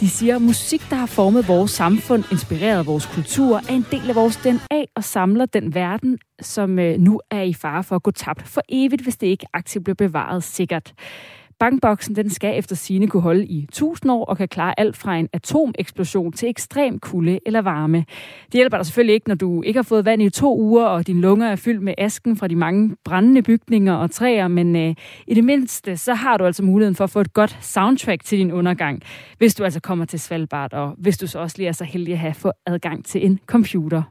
[0.00, 4.08] De siger, at musik, der har formet vores samfund, inspireret vores kultur, er en del
[4.08, 8.02] af vores DNA og samler den verden, som øh, nu er i fare for at
[8.02, 10.94] gå tabt for evigt, hvis det ikke aktivt bliver bevaret sikkert.
[11.58, 15.16] Bankboksen den skal efter sine kunne holde i 1000 år og kan klare alt fra
[15.16, 17.98] en atomeksplosion til ekstrem kulde eller varme.
[18.46, 21.06] Det hjælper dig selvfølgelig ikke, når du ikke har fået vand i to uger, og
[21.06, 24.94] dine lunger er fyldt med asken fra de mange brændende bygninger og træer, men øh,
[25.26, 28.38] i det mindste, så har du altså muligheden for at få et godt soundtrack til
[28.38, 29.02] din undergang,
[29.38, 32.12] hvis du altså kommer til Svalbard, og hvis du så også lige er så heldig
[32.12, 34.02] at have få adgang til en computer.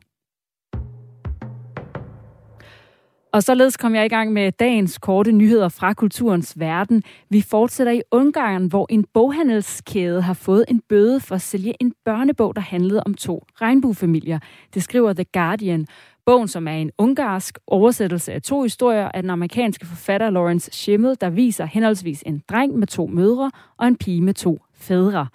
[3.35, 7.03] Og således kom jeg i gang med dagens korte nyheder fra kulturens verden.
[7.29, 11.93] Vi fortsætter i Ungarn, hvor en boghandelskæde har fået en bøde for at sælge en
[12.05, 14.39] børnebog, der handlede om to regnbuefamilier.
[14.73, 15.87] Det skriver The Guardian.
[16.25, 21.17] Bogen, som er en ungarsk oversættelse af to historier af den amerikanske forfatter Lawrence Schimmel,
[21.21, 25.27] der viser henholdsvis en dreng med to mødre og en pige med to fædre.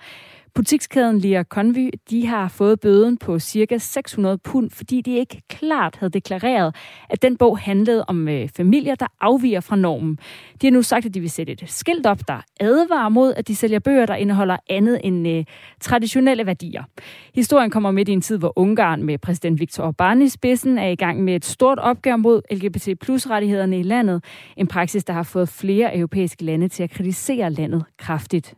[0.55, 5.97] Butikskæden Lia Convy, de har fået bøden på cirka 600 pund, fordi de ikke klart
[5.97, 6.77] havde deklareret,
[7.11, 10.19] at den bog handlede om øh, familier, der afviger fra normen.
[10.63, 13.49] De har nu sagt, at de vil sætte et skilt op, der advarer mod, at
[13.49, 15.45] de sælger bøger, der indeholder andet end øh,
[15.81, 16.83] traditionelle værdier.
[17.35, 20.89] Historien kommer midt i en tid, hvor Ungarn med præsident Viktor Orbán i spidsen er
[20.89, 24.25] i gang med et stort opgør mod LGBT plus rettighederne i landet.
[24.57, 28.55] En praksis, der har fået flere europæiske lande til at kritisere landet kraftigt.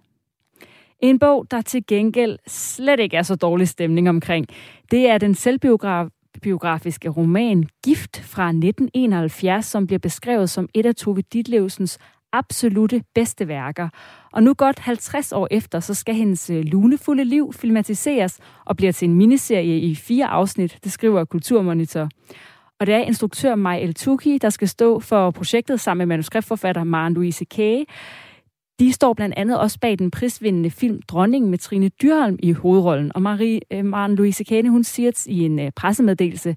[1.02, 4.46] En bog, der til gengæld slet ikke er så dårlig stemning omkring,
[4.90, 11.22] det er den selvbiografiske roman Gift fra 1971, som bliver beskrevet som et af Tove
[11.32, 11.98] Ditlevsens
[12.32, 13.88] absolute bedste værker.
[14.32, 18.92] Og nu godt 50 år efter, så skal hendes øh, lunefulde liv filmatiseres og bliver
[18.92, 22.08] til en miniserie i fire afsnit, det skriver Kulturmonitor.
[22.80, 26.84] Og det er instruktør Maj El Tuki, der skal stå for projektet sammen med manuskriptforfatter
[26.84, 27.86] Maren Louise Kage.
[28.80, 33.12] De står blandt andet også bag den prisvindende film Dronningen med Trine Dyrholm i hovedrollen.
[33.14, 36.56] Og Marie, øh, Maren Louise Kane, hun siger i en øh, pressemeddelelse,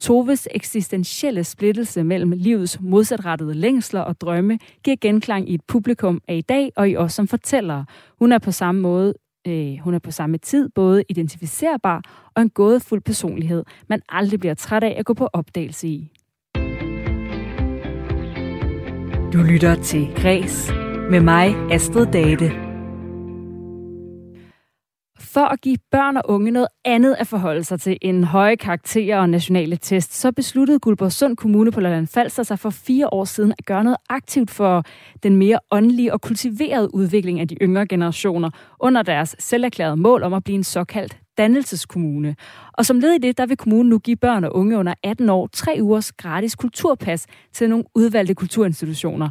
[0.00, 6.34] Toves eksistentielle splittelse mellem livets modsatrettede længsler og drømme giver genklang i et publikum af
[6.34, 7.84] i dag og i os som fortællere.
[8.18, 9.14] Hun er på samme måde
[9.46, 12.02] øh, hun er på samme tid både identificerbar
[12.34, 16.10] og en gådefuld personlighed, man aldrig bliver træt af at gå på opdagelse i.
[19.32, 22.52] Du lytter til Græs med mig, Astrid Date.
[25.20, 29.18] For at give børn og unge noget andet at forholde sig til end høje karakterer
[29.20, 33.52] og nationale test, så besluttede Guldborgsund Kommune på Lolland Falster sig for fire år siden
[33.58, 34.84] at gøre noget aktivt for
[35.22, 38.50] den mere åndelige og kultiverede udvikling af de yngre generationer
[38.80, 42.36] under deres selverklærede mål om at blive en såkaldt dannelseskommune.
[42.72, 45.28] Og som led i det, der vil kommunen nu give børn og unge under 18
[45.28, 49.30] år tre ugers gratis kulturpas til nogle udvalgte kulturinstitutioner.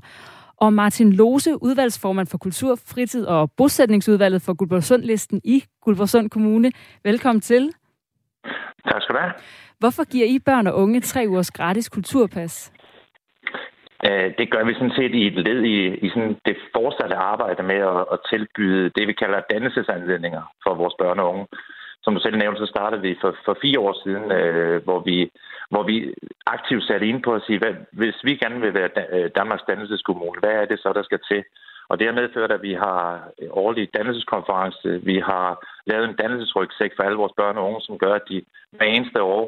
[0.58, 6.72] Og Martin Lose, udvalgsformand for Kultur, Fritid og Bosætningsudvalget for Guldborgsund-listen i Guldborgsund Kommune.
[7.04, 7.72] Velkommen til.
[8.90, 9.34] Tak skal du have.
[9.80, 12.72] Hvorfor giver I børn og unge tre ugers gratis kulturpas?
[14.40, 15.76] Det gør vi sådan set i et led i,
[16.06, 20.96] i sådan det fortsatte arbejde med at, at tilbyde det, vi kalder dannelsesanledninger for vores
[21.00, 21.48] børn og unge
[22.06, 25.32] som du selv nævnte, så startede vi for, for fire år siden, øh, hvor, vi,
[25.70, 26.14] hvor vi
[26.46, 30.40] aktivt satte ind på at sige, hvad, hvis vi gerne vil være øh, Danmarks dannelseskommune,
[30.40, 31.44] hvad er det så, der skal til?
[31.90, 35.48] Og det har medført, at vi har årlig dannelseskonference, vi har
[35.86, 38.42] lavet en dannelsesrygsæk for alle vores børn og unge, som gør, at de
[38.72, 39.46] hver eneste år,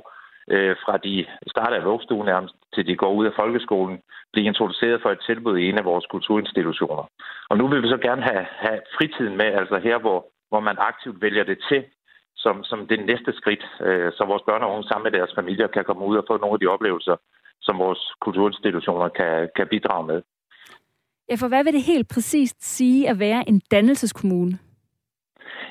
[0.53, 3.97] øh, fra de starter af vuggestuen nærmest, til de går ud af folkeskolen,
[4.33, 7.09] bliver introduceret for et tilbud i en af vores kulturinstitutioner.
[7.49, 10.77] Og nu vil vi så gerne have, have fritiden med, altså her, hvor, hvor man
[10.79, 11.83] aktivt vælger det til,
[12.37, 15.67] som, som det næste skridt, øh, så vores børn og unge sammen med deres familier
[15.67, 17.15] kan komme ud og få nogle af de oplevelser,
[17.61, 20.21] som vores kulturinstitutioner kan, kan bidrage med.
[21.29, 24.59] Ja, for hvad vil det helt præcist sige at være en dannelseskommune?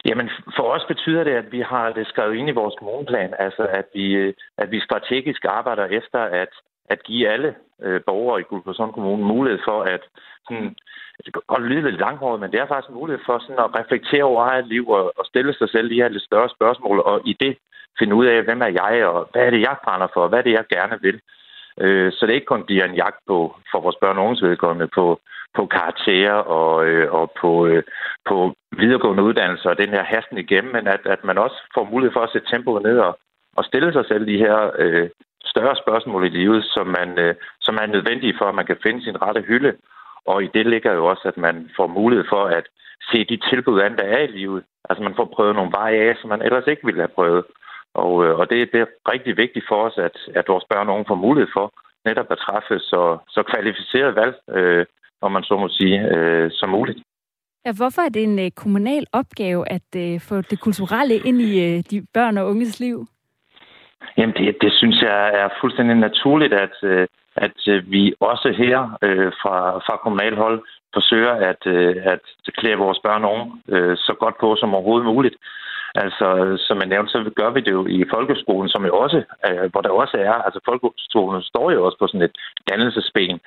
[0.04, 3.66] Jamen, for os betyder det, at vi har det skrevet ind i vores kommuneplan, altså
[3.66, 6.52] at vi, øh, at vi strategisk arbejder efter at,
[6.89, 10.03] at give alle øh, borgere i Guldborgsund Kommune mulighed for at
[10.49, 10.76] sådan,
[11.24, 13.74] det kan godt lyde lidt langhåret, men det er faktisk en mulighed for sådan at
[13.78, 17.20] reflektere over eget liv og, og stille sig selv de her lidt større spørgsmål, og
[17.24, 17.57] i det
[17.99, 20.43] finde ud af, hvem er jeg, og hvad er det, jeg brænder for, hvad er
[20.43, 21.20] det, jeg gerne vil.
[21.80, 24.89] Øh, så det ikke kun bliver en jagt på, for vores børn og unges vedkommende,
[24.95, 25.20] på,
[25.55, 27.82] på karakterer og, øh, og på, øh,
[28.28, 32.12] på videregående uddannelser og den her hasten igennem, men at, at man også får mulighed
[32.12, 33.18] for at sætte tempoet ned og,
[33.57, 35.09] og stille sig selv de her øh,
[35.47, 39.05] større spørgsmål i livet, som, man, øh, som er nødvendige for, at man kan finde
[39.05, 39.72] sin rette hylde
[40.26, 42.66] og i det ligger jo også, at man får mulighed for at
[43.11, 44.64] se de tilbud an, der er i livet.
[44.88, 47.44] Altså man får prøvet nogle veje af, som man ellers ikke ville have prøvet.
[47.94, 50.94] Og, øh, og det, det er rigtig vigtigt for os, at, at vores børn og
[50.94, 51.66] unge får mulighed for
[52.05, 54.86] netop at træffe så, så kvalificeret valg, øh,
[55.20, 56.99] om man så må sige, øh, som muligt.
[57.66, 61.53] Ja, hvorfor er det en øh, kommunal opgave at øh, få det kulturelle ind i
[61.66, 63.07] øh, de børn og unges liv?
[64.16, 68.98] Jamen, det, det synes jeg er fuldstændig naturligt, at, øh, at øh, vi også her
[69.02, 70.62] øh, fra, fra kommunalhold
[70.94, 72.20] forsøger at, øh, at
[72.59, 73.52] klæde vores børn og unge
[73.96, 75.36] så godt på som overhovedet muligt.
[76.04, 79.22] Altså, som jeg nævnte, så gør vi det jo i folkeskolen, som jo også,
[79.70, 82.36] hvor der også er, altså folkeskolen står jo også på sådan et
[82.70, 83.40] dannelsesben,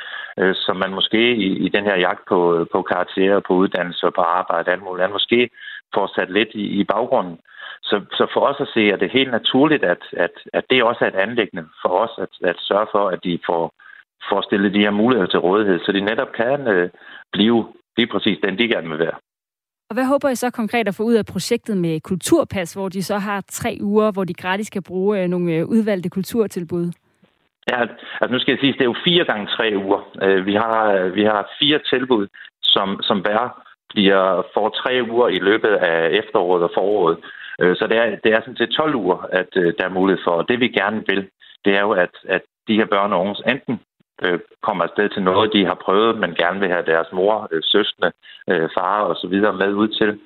[0.54, 4.22] som man måske i, i den her jagt på, på karakterer, på uddannelse og på
[4.22, 5.50] arbejde, alt muligt, måske
[5.94, 7.38] får sat lidt i, i baggrunden.
[7.84, 11.06] Så, så for os at se er det helt naturligt, at, at, at det også
[11.06, 13.74] er et anlæggende for os at, at sørge for, at de får,
[14.30, 16.90] får stillet de her muligheder til rådighed, så de netop kan øh,
[17.32, 17.68] blive
[17.98, 19.18] lige præcis den, de gerne vil være.
[19.90, 23.04] Og hvad håber I så konkret at få ud af projektet med Kulturpas, hvor de
[23.04, 26.92] så har tre uger, hvor de gratis kan bruge øh, nogle øh, udvalgte kulturtilbud?
[27.70, 27.82] Ja,
[28.22, 30.02] altså nu skal jeg sige, at det er jo fire gange tre uger.
[30.24, 32.28] Øh, vi har, vi har fire tilbud,
[32.62, 37.18] som, som hver bliver for tre uger i løbet af efteråret og foråret.
[37.62, 40.24] Øh, så det er, det er sådan til 12 uger, at øh, der er mulighed
[40.24, 40.32] for.
[40.32, 41.30] Og det vi gerne vil,
[41.66, 43.80] det er jo, at, at de her børn og unge enten
[44.24, 47.62] øh, kommer afsted til noget, de har prøvet, men gerne vil have deres mor, øh,
[47.64, 48.12] søskende,
[48.50, 50.20] øh, far og så videre med ud til.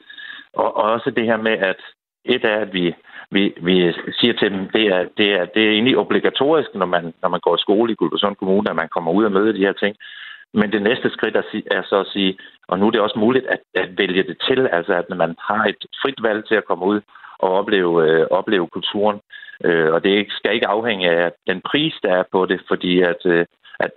[0.53, 1.79] Og, og også det her med, at
[2.25, 2.95] et er, at vi,
[3.31, 7.13] vi, vi siger til dem, det er, det er, det er egentlig obligatorisk, når man,
[7.21, 9.65] når man går i skole i Guldborgsund Kommune, at man kommer ud og møder de
[9.67, 9.95] her ting.
[10.53, 13.45] Men det næste skridt er, er så at sige, og nu er det også muligt
[13.47, 16.85] at, at vælge det til, altså at man har et frit valg til at komme
[16.85, 17.01] ud
[17.45, 19.19] at opleve, øh, opleve kulturen.
[19.63, 23.21] Øh, og det skal ikke afhænge af den pris, der er på det, fordi at,
[23.25, 23.45] øh,
[23.79, 23.91] at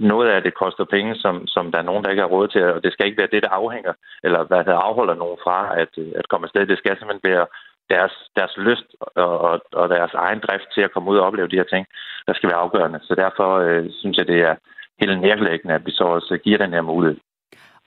[0.00, 2.64] noget af det koster penge, som, som der er nogen, der ikke har råd til,
[2.64, 3.92] og det skal ikke være det, der afhænger,
[4.24, 6.66] eller hvad der afholder nogen fra at, øh, at komme afsted.
[6.66, 7.46] Det skal simpelthen være
[7.90, 11.48] deres, deres lyst og, og, og deres egen drift til at komme ud og opleve
[11.48, 11.86] de her ting,
[12.26, 13.00] der skal være afgørende.
[13.02, 14.54] Så derfor øh, synes jeg, det er
[15.00, 17.18] helt nærlæggende, at vi så også giver den her mulighed.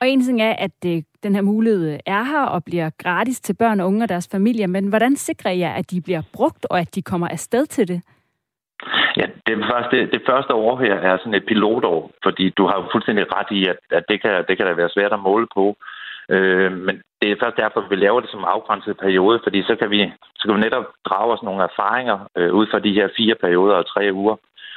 [0.03, 3.41] Og en ting er, at det, den her mulighed øh, er her og bliver gratis
[3.41, 6.65] til børn og unge og deres familier, men hvordan sikrer jeg, at de bliver brugt,
[6.69, 8.01] og at de kommer afsted til det?
[9.17, 12.85] Ja, det første, det første år her er sådan et pilotår, fordi du har jo
[12.91, 15.65] fuldstændig ret i, at, at det, kan, det kan da være svært at måle på.
[16.29, 19.89] Øh, men det er først derfor, vi laver det som afgrænset periode, fordi så kan
[19.89, 23.35] vi, så kan vi netop drage os nogle erfaringer øh, ud fra de her fire
[23.43, 24.35] perioder og tre uger,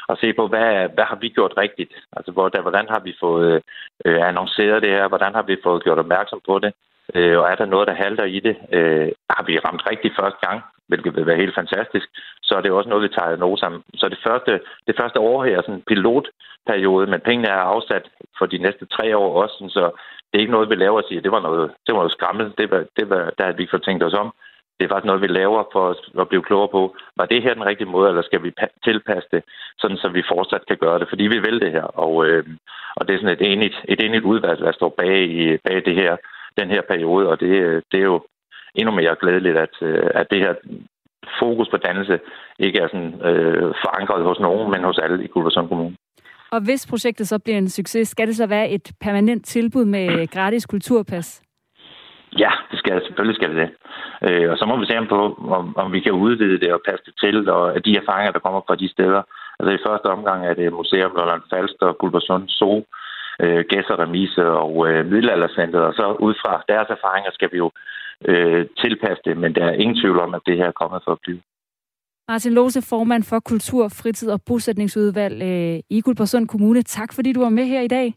[0.09, 1.93] og se på, hvad, hvad har vi gjort rigtigt?
[2.17, 2.33] Altså,
[2.63, 3.61] hvordan har vi fået øh,
[4.05, 5.09] øh, annonceret det her?
[5.09, 6.73] Hvordan har vi fået gjort opmærksom på det?
[7.15, 8.57] Øh, og er der noget, der halter i det?
[8.73, 12.09] Øh, har vi ramt rigtigt første gang, hvilket vil være helt fantastisk,
[12.43, 13.83] så er det også noget, vi tager noget sammen.
[13.95, 18.05] Så det første, det første år her er sådan en pilotperiode, men pengene er afsat
[18.39, 19.85] for de næste tre år også, så
[20.29, 22.53] det er ikke noget, vi laver og siger, det var noget, det var noget skræmmel,
[22.59, 24.33] det var, det var, der havde vi fået tænkt os om
[24.77, 25.85] det er faktisk noget, vi laver for
[26.21, 28.51] at blive klogere på, var det her den rigtige måde, eller skal vi
[28.85, 29.43] tilpasse det,
[29.79, 31.87] sådan så vi fortsat kan gøre det, fordi vi vil det her.
[32.05, 32.45] Og, øh,
[32.97, 35.95] og det er sådan et enigt, et enigt udvalg, der står bag, i, bag det
[35.95, 36.17] her,
[36.61, 38.21] den her periode, og det, øh, det er jo
[38.75, 40.55] endnu mere glædeligt, at, øh, at det her
[41.39, 42.21] fokus på dannelse
[42.59, 45.97] ikke er sådan, øh, forankret hos nogen, men hos alle i Guldborgsund Kommune.
[46.51, 50.21] Og hvis projektet så bliver en succes, skal det så være et permanent tilbud med
[50.21, 51.43] øh, gratis kulturpas?
[52.45, 53.71] Ja, det skal selvfølgelig skal det det.
[54.27, 55.19] Øh, og så må vi se på,
[55.59, 58.61] om, om vi kan udvide det og passe det til, og de erfaringer, der kommer
[58.67, 59.23] fra de steder.
[59.59, 62.85] Altså i første omgang er det Museum Lolland Falster, Bulbersund Zoo,
[63.43, 67.71] øh, Gæsser Remise og øh, Middelaldercenteret, og så ud fra deres erfaringer skal vi jo
[68.31, 71.13] øh, tilpasse det, men der er ingen tvivl om, at det her er kommet for
[71.13, 71.41] at blive.
[72.29, 76.83] Martin Lose, formand for Kultur, Fritid og Bosætningsudvalg øh, i Guldborgsund Kommune.
[76.83, 78.15] Tak fordi du var med her i dag.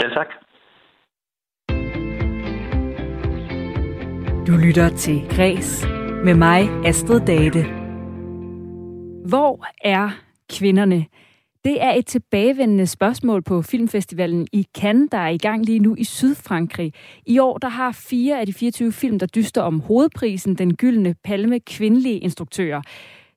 [0.00, 0.43] Selv tak.
[4.46, 5.86] Du lytter til Græs
[6.24, 7.62] med mig, Astrid Date.
[9.28, 10.10] Hvor er
[10.52, 11.06] kvinderne?
[11.64, 15.94] Det er et tilbagevendende spørgsmål på filmfestivalen i Cannes, der er i gang lige nu
[15.98, 16.92] i Sydfrankrig.
[17.26, 21.14] I år der har fire af de 24 film, der dyster om hovedprisen, den gyldne
[21.24, 22.82] palme kvindelige instruktører.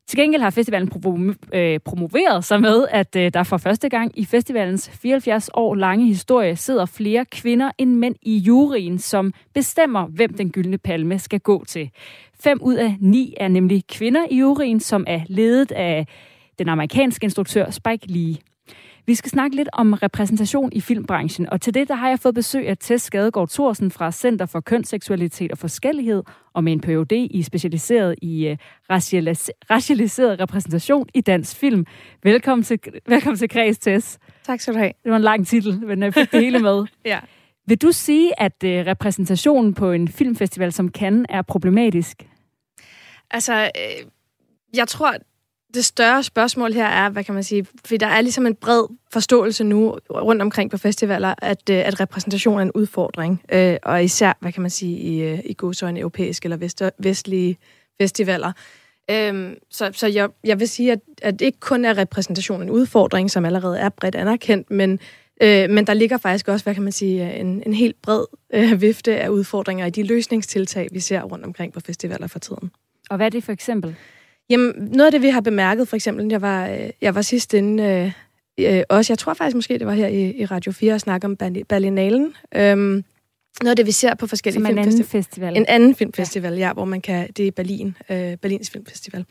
[0.07, 4.25] Til gengæld har festivalen øh, promoveret sig med, at øh, der for første gang i
[4.25, 10.33] festivalens 74 år lange historie sidder flere kvinder end mænd i juryen, som bestemmer, hvem
[10.33, 11.89] den gyldne palme skal gå til.
[12.39, 16.07] Fem ud af ni er nemlig kvinder i juryen, som er ledet af
[16.59, 18.35] den amerikanske instruktør Spike Lee.
[19.07, 22.35] Vi skal snakke lidt om repræsentation i filmbranchen, og til det der har jeg fået
[22.35, 27.11] besøg af Tess Skadegaard Thorsen fra Center for Kønsseksualitet og Forskellighed, og med en Ph.D.
[27.31, 28.57] i specialiseret i uh,
[29.69, 31.85] racialiseret repræsentation i dansk film.
[32.23, 34.19] Velkommen til, velkommen til Kreds, Tess.
[34.43, 34.91] Tak skal du have.
[35.03, 36.85] Det var en lang titel, men jeg fik det hele med.
[37.05, 37.19] ja.
[37.67, 42.27] Vil du sige, at uh, repræsentationen på en filmfestival som Cannes er problematisk?
[43.31, 44.07] Altså, øh,
[44.77, 45.13] jeg tror,
[45.77, 48.83] det større spørgsmål her er, hvad kan man sige, fordi der er ligesom en bred
[49.13, 54.03] forståelse nu rundt omkring på festivaler, at, øh, at repræsentation er en udfordring, øh, og
[54.03, 57.57] især, hvad kan man sige, i, øh, i godsøjne europæiske eller vest, vestlige
[58.01, 58.51] festivaler.
[59.11, 63.31] Øhm, så så jeg, jeg vil sige, at, at ikke kun er repræsentation en udfordring,
[63.31, 64.99] som allerede er bredt anerkendt, men,
[65.41, 68.81] øh, men der ligger faktisk også, hvad kan man sige, en, en helt bred øh,
[68.81, 72.71] vifte af udfordringer i de løsningstiltag, vi ser rundt omkring på festivaler for tiden.
[73.09, 73.95] Og hvad er det for eksempel?
[74.49, 77.53] Jamen, noget af det, vi har bemærket, for eksempel, jeg var, øh, jeg var sidst
[77.53, 78.11] inde, øh,
[78.77, 81.25] øh, også, jeg tror faktisk måske, det var her i, i Radio 4, at snakke
[81.25, 81.35] om
[81.69, 82.33] Berlinalen.
[82.55, 83.03] Øhm,
[83.61, 85.57] noget af det, vi ser på forskellige Som en anden festival.
[85.57, 89.25] En anden filmfestival, ja, ja hvor man kan, det er Berlin, øh, Berlins Filmfestival,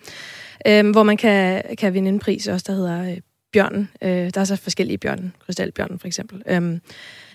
[0.67, 3.17] øh, hvor man kan, kan vinde en pris også, der hedder øh,
[3.53, 3.91] Bjørnen.
[4.03, 6.43] Øh, der er så forskellige bjørnen, Krystalbjørnen for eksempel.
[6.47, 6.79] Øh,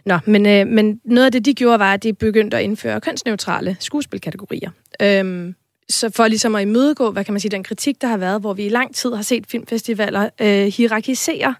[0.06, 3.02] nå, men, øh, men noget af det, de gjorde, var, at de begyndte at indføre
[3.02, 4.70] kønsneutrale skuespilkategorier.
[5.02, 5.54] Øh,
[5.90, 8.54] så for ligesom at imødegå, hvad kan man sige, den kritik, der har været, hvor
[8.54, 11.56] vi i lang tid har set filmfestivaler øh, hierarkisere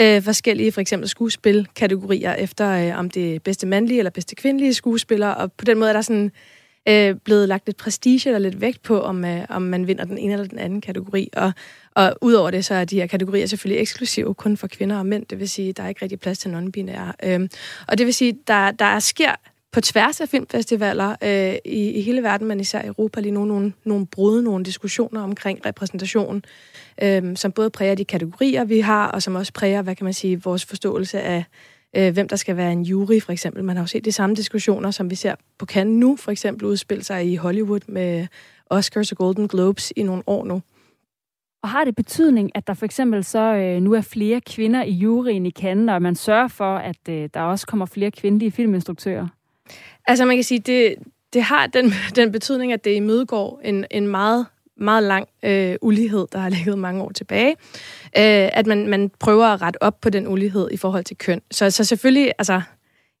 [0.00, 4.74] øh, forskellige, for eksempel skuespilkategorier, efter øh, om det er bedste mandlige eller bedste kvindelige
[4.74, 6.32] skuespiller, og på den måde er der sådan
[6.88, 10.18] øh, blevet lagt lidt prestige eller lidt vægt på, om, øh, om man vinder den
[10.18, 11.52] ene eller den anden kategori, og,
[11.94, 15.26] og udover det, så er de her kategorier selvfølgelig eksklusive kun for kvinder og mænd,
[15.26, 17.12] det vil sige, der er ikke rigtig plads til non-binære.
[17.22, 17.48] Øh,
[17.88, 19.34] og det vil sige, der, der sker
[19.74, 23.44] på tværs af filmfestivaler øh, i, i hele verden, men især i Europa lige nu,
[23.44, 26.42] nogle, nogle brud, nogle diskussioner omkring repræsentation,
[27.02, 30.12] øh, som både præger de kategorier, vi har, og som også præger, hvad kan man
[30.12, 31.44] sige, vores forståelse af,
[31.96, 33.64] øh, hvem der skal være en jury, for eksempel.
[33.64, 36.64] Man har jo set de samme diskussioner, som vi ser på Cannes nu, for eksempel
[36.64, 38.26] udspille sig i Hollywood med
[38.70, 40.62] Oscars og Golden Globes i nogle år nu.
[41.62, 44.92] Og har det betydning, at der for eksempel så øh, nu er flere kvinder i
[44.92, 49.28] juryen i Cannes, og man sørger for, at øh, der også kommer flere kvindelige filminstruktører?
[50.06, 50.94] Altså man kan sige, det,
[51.32, 54.46] det har den, den betydning, at det imødegår en, en meget
[54.76, 57.50] meget lang øh, ulighed, der har ligget mange år tilbage.
[58.16, 61.40] Øh, at man, man prøver at rette op på den ulighed i forhold til køn.
[61.50, 62.62] Så, så selvfølgelig, altså,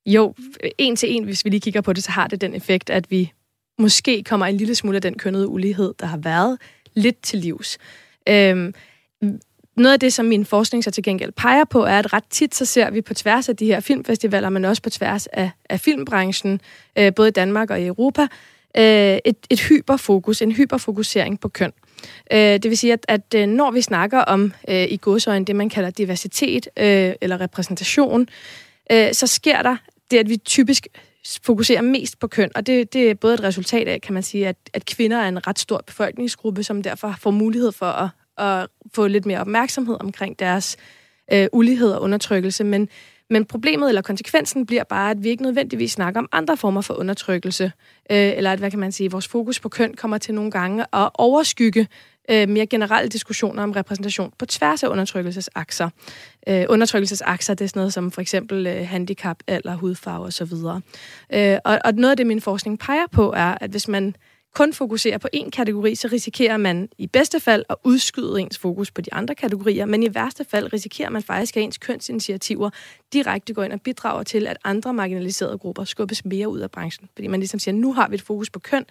[0.06, 0.34] jo,
[0.78, 3.10] en til en, hvis vi lige kigger på det, så har det den effekt, at
[3.10, 3.32] vi
[3.78, 6.58] måske kommer en lille smule af den kønnede ulighed, der har været,
[6.94, 7.78] lidt til livs.
[8.28, 8.72] Øh,
[9.76, 12.54] noget af det, som min forskning så til gengæld peger på, er, at ret tit
[12.54, 15.80] så ser vi på tværs af de her filmfestivaler, men også på tværs af, af
[15.80, 16.60] filmbranchen,
[16.98, 18.22] øh, både i Danmark og i Europa,
[18.76, 21.72] øh, et, et hyperfokus, en hyperfokusering på køn.
[22.32, 25.56] Øh, det vil sige, at, at øh, når vi snakker om øh, i godsøjen det,
[25.56, 28.28] man kalder diversitet øh, eller repræsentation,
[28.92, 29.76] øh, så sker der
[30.10, 30.86] det, at vi typisk
[31.42, 34.48] fokuserer mest på køn, og det, det er både et resultat af, kan man sige,
[34.48, 38.08] at, at kvinder er en ret stor befolkningsgruppe, som derfor får mulighed for at,
[38.38, 40.76] at få lidt mere opmærksomhed omkring deres
[41.32, 42.88] øh, ulighed og undertrykkelse, men,
[43.30, 46.94] men problemet eller konsekvensen bliver bare, at vi ikke nødvendigvis snakker om andre former for
[46.94, 47.64] undertrykkelse,
[48.10, 50.84] øh, eller at, hvad kan man sige, vores fokus på køn kommer til nogle gange
[50.92, 51.88] at overskygge
[52.30, 55.88] øh, mere generelle diskussioner om repræsentation på tværs af undertrykkelsesakser.
[56.48, 60.52] Øh, undertrykkelsesakser, det er sådan noget som for eksempel øh, handicap, eller hudfarve osv.
[61.32, 64.16] Øh, og, og noget af det, min forskning peger på, er, at hvis man
[64.54, 68.90] kun fokuserer på én kategori, så risikerer man i bedste fald at udskyde ens fokus
[68.90, 72.70] på de andre kategorier, men i værste fald risikerer man faktisk, at ens kønsinitiativer
[73.12, 77.08] direkte går ind og bidrager til, at andre marginaliserede grupper skubbes mere ud af branchen.
[77.14, 78.84] Fordi man ligesom siger, nu har vi et fokus på køn,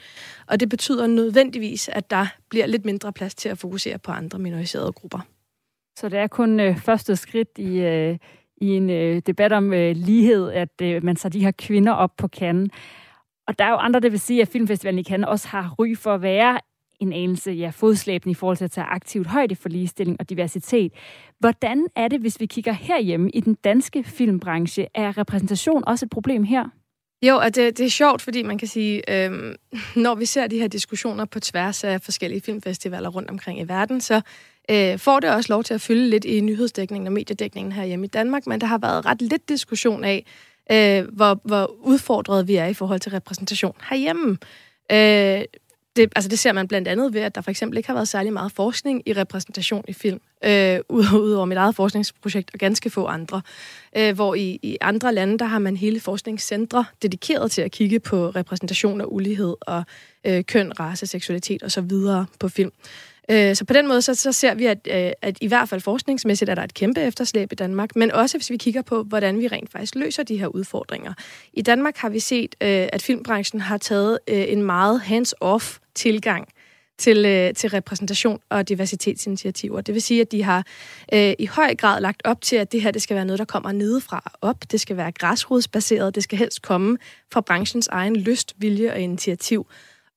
[0.47, 4.39] og det betyder nødvendigvis, at der bliver lidt mindre plads til at fokusere på andre
[4.39, 5.19] minoriserede grupper.
[5.99, 8.17] Så det er kun øh, første skridt i, øh,
[8.57, 12.11] i en øh, debat om øh, lighed, at øh, man tager de her kvinder op
[12.17, 12.71] på kanden.
[13.47, 15.95] Og der er jo andre, der vil sige, at Filmfestivalen i Cannes også har ry
[15.95, 16.59] for at være
[16.99, 20.93] en anelse ja, fodslæbende i forhold til at tage aktivt højde for ligestilling og diversitet.
[21.39, 24.87] Hvordan er det, hvis vi kigger herhjemme i den danske filmbranche?
[24.95, 26.69] Er repræsentation også et problem her?
[27.23, 29.55] Jo, og det, det er sjovt, fordi man kan sige, øhm,
[29.95, 34.01] når vi ser de her diskussioner på tværs af forskellige filmfestivaler rundt omkring i verden,
[34.01, 34.21] så
[34.71, 38.09] øh, får det også lov til at fylde lidt i nyhedsdækningen og mediedækningen herhjemme i
[38.09, 40.25] Danmark, men der har været ret lidt diskussion af,
[40.71, 44.37] øh, hvor, hvor udfordret vi er i forhold til repræsentation herhjemme.
[44.91, 45.45] Øh,
[45.95, 48.07] det, altså det ser man blandt andet ved, at der for eksempel ikke har været
[48.07, 50.79] særlig meget forskning i repræsentation i film, øh,
[51.23, 53.41] ud over mit eget forskningsprojekt og ganske få andre.
[53.97, 57.99] Øh, hvor i, i andre lande, der har man hele forskningscentre dedikeret til at kigge
[57.99, 59.83] på repræsentation og ulighed og
[60.23, 61.91] øh, køn, race, seksualitet osv.
[62.39, 62.71] på film.
[63.31, 65.81] Øh, så på den måde, så, så ser vi, at, øh, at i hvert fald
[65.81, 69.39] forskningsmæssigt er der et kæmpe efterslæb i Danmark, men også hvis vi kigger på, hvordan
[69.39, 71.13] vi rent faktisk løser de her udfordringer.
[71.53, 76.47] I Danmark har vi set, øh, at filmbranchen har taget øh, en meget hands-off tilgang
[76.97, 79.81] til, øh, til repræsentation og diversitetsinitiativer.
[79.81, 80.65] Det vil sige, at de har
[81.13, 83.45] øh, i høj grad lagt op til, at det her det skal være noget, der
[83.45, 84.71] kommer nedefra op.
[84.71, 86.15] Det skal være græsrodsbaseret.
[86.15, 86.97] Det skal helst komme
[87.33, 89.67] fra branchens egen lyst, vilje og initiativ.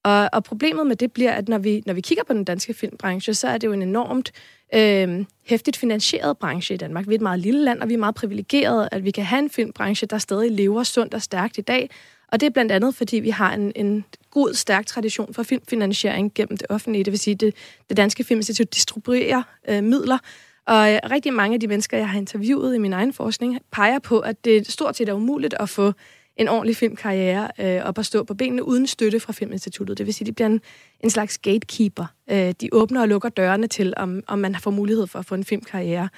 [0.07, 2.75] Og, og problemet med det bliver, at når vi, når vi kigger på den danske
[2.75, 4.33] filmbranche, så er det jo en enormt
[4.75, 7.09] øh, hæftigt finansieret branche i Danmark.
[7.09, 9.39] Vi er et meget lille land, og vi er meget privilegerede, at vi kan have
[9.39, 11.91] en filmbranche, der stadig lever sundt og stærkt i dag,
[12.33, 16.35] Og det er blandt andet, fordi vi har en, en god, stærk tradition for filmfinansiering
[16.35, 17.05] gennem det offentlige.
[17.05, 17.55] Det vil sige, at det,
[17.89, 20.19] det danske filminstitut distribuerer øh, midler,
[20.67, 23.99] og øh, rigtig mange af de mennesker, jeg har interviewet i min egen forskning, peger
[23.99, 25.93] på, at det stort set er umuligt at få
[26.37, 29.99] en ordentlig filmkarriere øh, op at stå på benene uden støtte fra Filminstituttet.
[29.99, 30.61] Det vil sige, at de bliver en,
[31.01, 32.07] en slags gatekeeper.
[32.31, 35.35] Øh, de åbner og lukker dørene til, om, om man får mulighed for at få
[35.35, 36.09] en filmkarriere.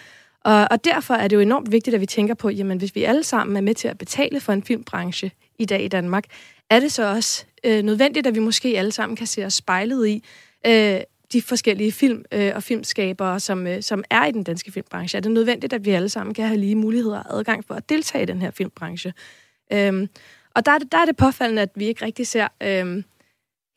[0.44, 3.04] Og, og derfor er det jo enormt vigtigt, at vi tænker på, jamen hvis vi
[3.04, 6.24] alle sammen er med til at betale for en filmbranche i dag i Danmark,
[6.70, 10.08] er det så også øh, nødvendigt, at vi måske alle sammen kan se os spejlet
[10.08, 10.24] i
[10.66, 11.00] øh,
[11.32, 15.16] de forskellige film øh, og filmskabere, som, øh, som er i den danske filmbranche.
[15.16, 17.88] Er det nødvendigt, at vi alle sammen kan have lige muligheder og adgang for at
[17.88, 19.12] deltage i den her filmbranche?
[19.72, 20.08] Øhm,
[20.54, 23.04] og der er, det, der er det påfaldende, at vi ikke rigtig ser øhm,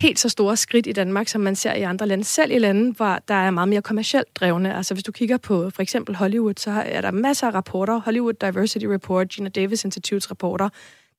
[0.01, 2.23] helt så store skridt i Danmark, som man ser i andre lande.
[2.23, 4.75] Selv i lande, hvor der er meget mere kommercielt drevne.
[4.75, 8.33] Altså hvis du kigger på for eksempel Hollywood, så er der masser af rapporter, Hollywood
[8.33, 10.69] Diversity Report, Gina Davis Institutes rapporter,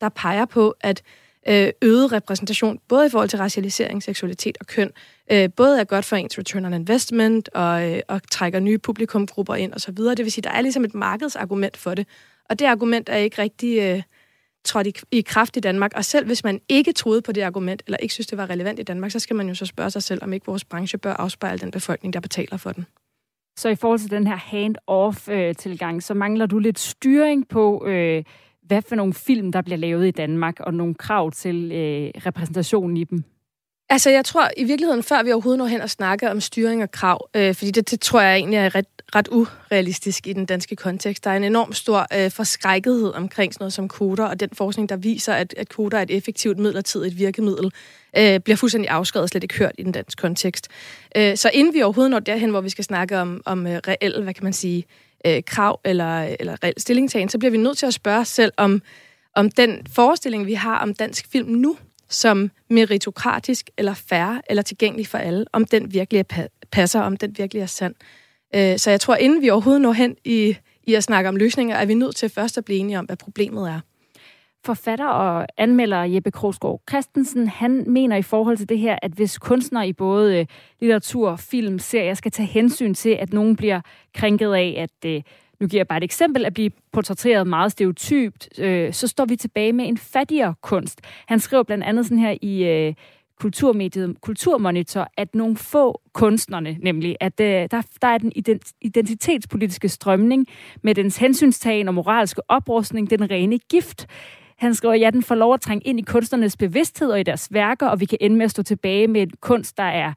[0.00, 1.02] der peger på, at
[1.48, 4.90] øh, øget repræsentation, både i forhold til racialisering, seksualitet og køn,
[5.32, 9.54] øh, både er godt for ens return on investment og, øh, og trækker nye publikumgrupper
[9.54, 9.94] ind osv.
[9.96, 12.06] Det vil sige, der er ligesom et markedsargument for det.
[12.50, 14.02] Og det argument er ikke rigtig øh,
[14.64, 15.92] trådt i, i kraft i Danmark.
[15.96, 18.78] Og selv hvis man ikke troede på det argument, eller ikke synes, det var relevant
[18.78, 21.12] i Danmark, så skal man jo så spørge sig selv, om ikke vores branche bør
[21.12, 22.86] afspejle den befolkning, der betaler for den.
[23.58, 28.24] Så i forhold til den her hand-off-tilgang, øh, så mangler du lidt styring på, øh,
[28.62, 32.96] hvad for nogle film, der bliver lavet i Danmark, og nogle krav til øh, repræsentationen
[32.96, 33.24] i dem?
[33.92, 36.90] Altså, jeg tror i virkeligheden, før vi overhovedet når hen og snakker om styring og
[36.90, 40.76] krav, øh, fordi det, det tror jeg egentlig er ret, ret urealistisk i den danske
[40.76, 41.24] kontekst.
[41.24, 44.88] Der er en enorm stor øh, forskrækkethed omkring sådan noget som koder, og den forskning,
[44.88, 47.72] der viser, at, at koder er et effektivt midlertidigt virkemiddel,
[48.16, 50.68] øh, bliver fuldstændig afskrevet og slet ikke hørt i den danske kontekst.
[51.16, 54.22] Øh, så inden vi overhovedet når derhen, hvor vi skal snakke om, om øh, reelle,
[54.22, 54.84] hvad kan man sige,
[55.26, 58.52] øh, krav eller, eller reel stillingtagen, så bliver vi nødt til at spørge os selv
[58.56, 58.82] om,
[59.34, 61.76] om den forestilling, vi har om dansk film nu,
[62.12, 66.24] som meritokratisk eller færre eller tilgængelig for alle, om den virkelig
[66.72, 67.94] passer, om den virkelig er sand.
[68.54, 71.76] Øh, så jeg tror, inden vi overhovedet når hen i, i at snakke om løsninger,
[71.76, 73.80] er vi nødt til først at blive enige om, hvad problemet er.
[74.64, 79.38] Forfatter og anmelder Jeppe Krogsgaard Christensen, han mener i forhold til det her, at hvis
[79.38, 80.46] kunstnere i både øh,
[80.80, 83.80] litteratur, film, serier skal tage hensyn til, at nogen bliver
[84.14, 85.22] krænket af, at øh,
[85.62, 89.36] nu giver jeg bare et eksempel, at blive portrætteret meget stereotypt, øh, så står vi
[89.36, 91.00] tilbage med en fattigere kunst.
[91.26, 92.94] Han skriver blandt andet sådan her i øh,
[93.40, 98.32] kulturmediet Kulturmonitor, at nogle få kunstnerne, nemlig at øh, der, der er den
[98.80, 100.46] identitetspolitiske strømning
[100.82, 104.06] med dens hensynstagen og moralske oprustning, den rene gift.
[104.56, 107.48] Han skriver, ja, den får lov at trænge ind i kunstnernes bevidsthed og i deres
[107.52, 110.12] værker, og vi kan ende med at stå tilbage med en kunst, der er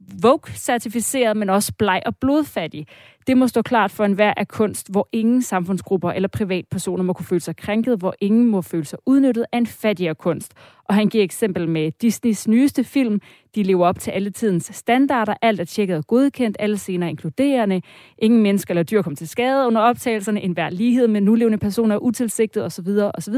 [0.00, 2.86] Vogue-certificeret, men også bleg og blodfattig.
[3.26, 7.26] Det må stå klart for enhver af kunst, hvor ingen samfundsgrupper eller privatpersoner må kunne
[7.26, 10.54] føle sig krænket, hvor ingen må føle sig udnyttet af en fattigere kunst.
[10.84, 13.20] Og han giver eksempel med Disneys nyeste film.
[13.54, 15.34] De lever op til alle tidens standarder.
[15.42, 16.56] Alt er tjekket og godkendt.
[16.60, 17.82] Alle scener er inkluderende.
[18.18, 20.42] Ingen mennesker eller dyr kommer til skade under optagelserne.
[20.42, 22.88] En hver lighed med nulevende personer er utilsigtet osv.
[23.14, 23.34] osv.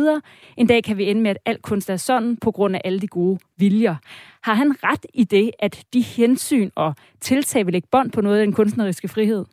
[0.57, 3.01] En dag kan vi ende med, at alt kunst er sådan på grund af alle
[3.01, 3.97] de gode viljer.
[4.43, 8.39] Har han ret i det, at de hensyn og tiltag vil lægge bånd på noget
[8.39, 9.45] af den kunstneriske frihed?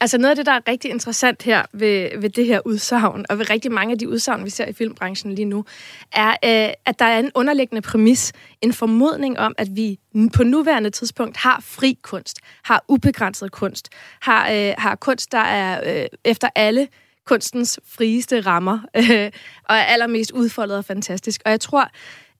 [0.00, 3.38] Altså noget af det, der er rigtig interessant her ved, ved det her udsagn, og
[3.38, 5.64] ved rigtig mange af de udsagn, vi ser i filmbranchen lige nu,
[6.12, 8.32] er, øh, at der er en underliggende præmis,
[8.62, 9.98] en formodning om, at vi
[10.34, 13.88] på nuværende tidspunkt har fri kunst, har ubegrænset kunst,
[14.20, 16.88] har, øh, har kunst, der er øh, efter alle
[17.26, 19.30] kunstens frieste rammer, øh,
[19.64, 21.42] og er allermest udfoldet og fantastisk.
[21.44, 21.90] Og jeg tror,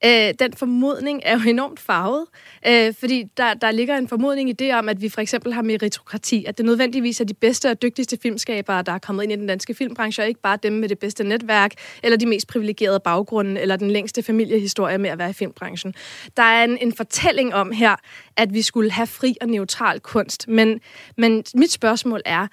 [0.05, 2.27] Øh, den formodning er jo enormt farvet,
[2.67, 5.63] øh, fordi der, der ligger en formodning i det om, at vi for eksempel har
[5.63, 9.37] meritokrati, at det nødvendigvis er de bedste og dygtigste filmskabere, der er kommet ind i
[9.37, 11.73] den danske filmbranche, og ikke bare dem med det bedste netværk,
[12.03, 15.95] eller de mest privilegerede baggrunde, eller den længste familiehistorie med at være i filmbranchen.
[16.37, 17.97] Der er en, en fortælling om her,
[18.37, 20.81] at vi skulle have fri og neutral kunst, men,
[21.17, 22.47] men mit spørgsmål er,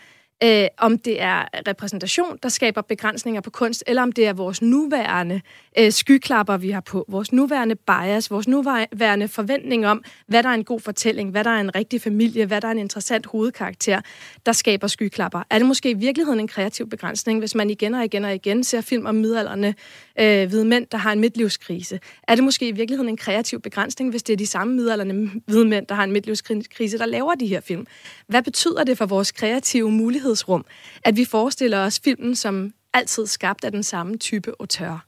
[0.43, 4.61] øh, om det er repræsentation, der skaber begrænsninger på kunst, eller om det er vores
[4.61, 5.41] nuværende
[5.79, 10.53] øh, skyklapper, vi har på, vores nuværende bias, vores nuværende forventning om, hvad der er
[10.53, 14.01] en god fortælling, hvad der er en rigtig familie, hvad der er en interessant hovedkarakter,
[14.45, 15.43] der skaber skyklapper.
[15.49, 18.63] Er det måske i virkeligheden en kreativ begrænsning, hvis man igen og igen og igen
[18.63, 19.75] ser film om midalderne
[20.19, 21.99] øh, hvide mænd, der har en midtlivskrise?
[22.27, 25.65] Er det måske i virkeligheden en kreativ begrænsning, hvis det er de samme midalderne hvide
[25.65, 27.85] mænd, der har en midtlivskrise, der laver de her film?
[28.27, 30.65] Hvad betyder det for vores kreative mulighedsrum,
[31.03, 35.05] at vi forestiller os filmen som altid skabt af den samme type auteur?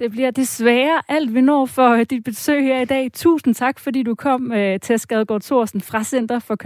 [0.00, 3.10] Det bliver desværre alt, vi når for øh, dit besøg her i dag.
[3.12, 6.56] Tusind tak, fordi du kom øh, til Skadegaard Thorsen fra Center for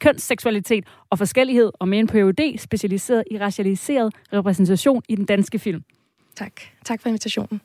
[0.00, 5.82] Kønsseksualitet og Forskellighed og med en PhD specialiseret i racialiseret repræsentation i den danske film.
[6.36, 6.52] Tak.
[6.84, 7.60] Tak for invitationen.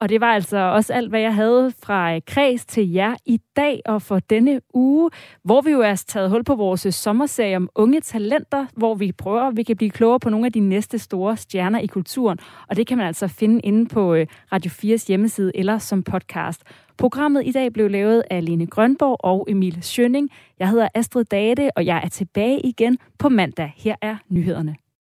[0.00, 3.40] Og det var altså også alt, hvad jeg havde fra øh, kreds til jer i
[3.56, 5.10] dag og for denne uge,
[5.44, 9.12] hvor vi jo er taget hul på vores øh, sommerserie om unge talenter, hvor vi
[9.12, 12.38] prøver, at vi kan blive klogere på nogle af de næste store stjerner i kulturen.
[12.68, 16.62] Og det kan man altså finde inde på øh, Radio 4's hjemmeside eller som podcast.
[16.98, 20.30] Programmet i dag blev lavet af Lene Grønborg og Emil Schønning.
[20.58, 23.72] Jeg hedder Astrid Date, og jeg er tilbage igen på mandag.
[23.76, 24.79] Her er nyhederne.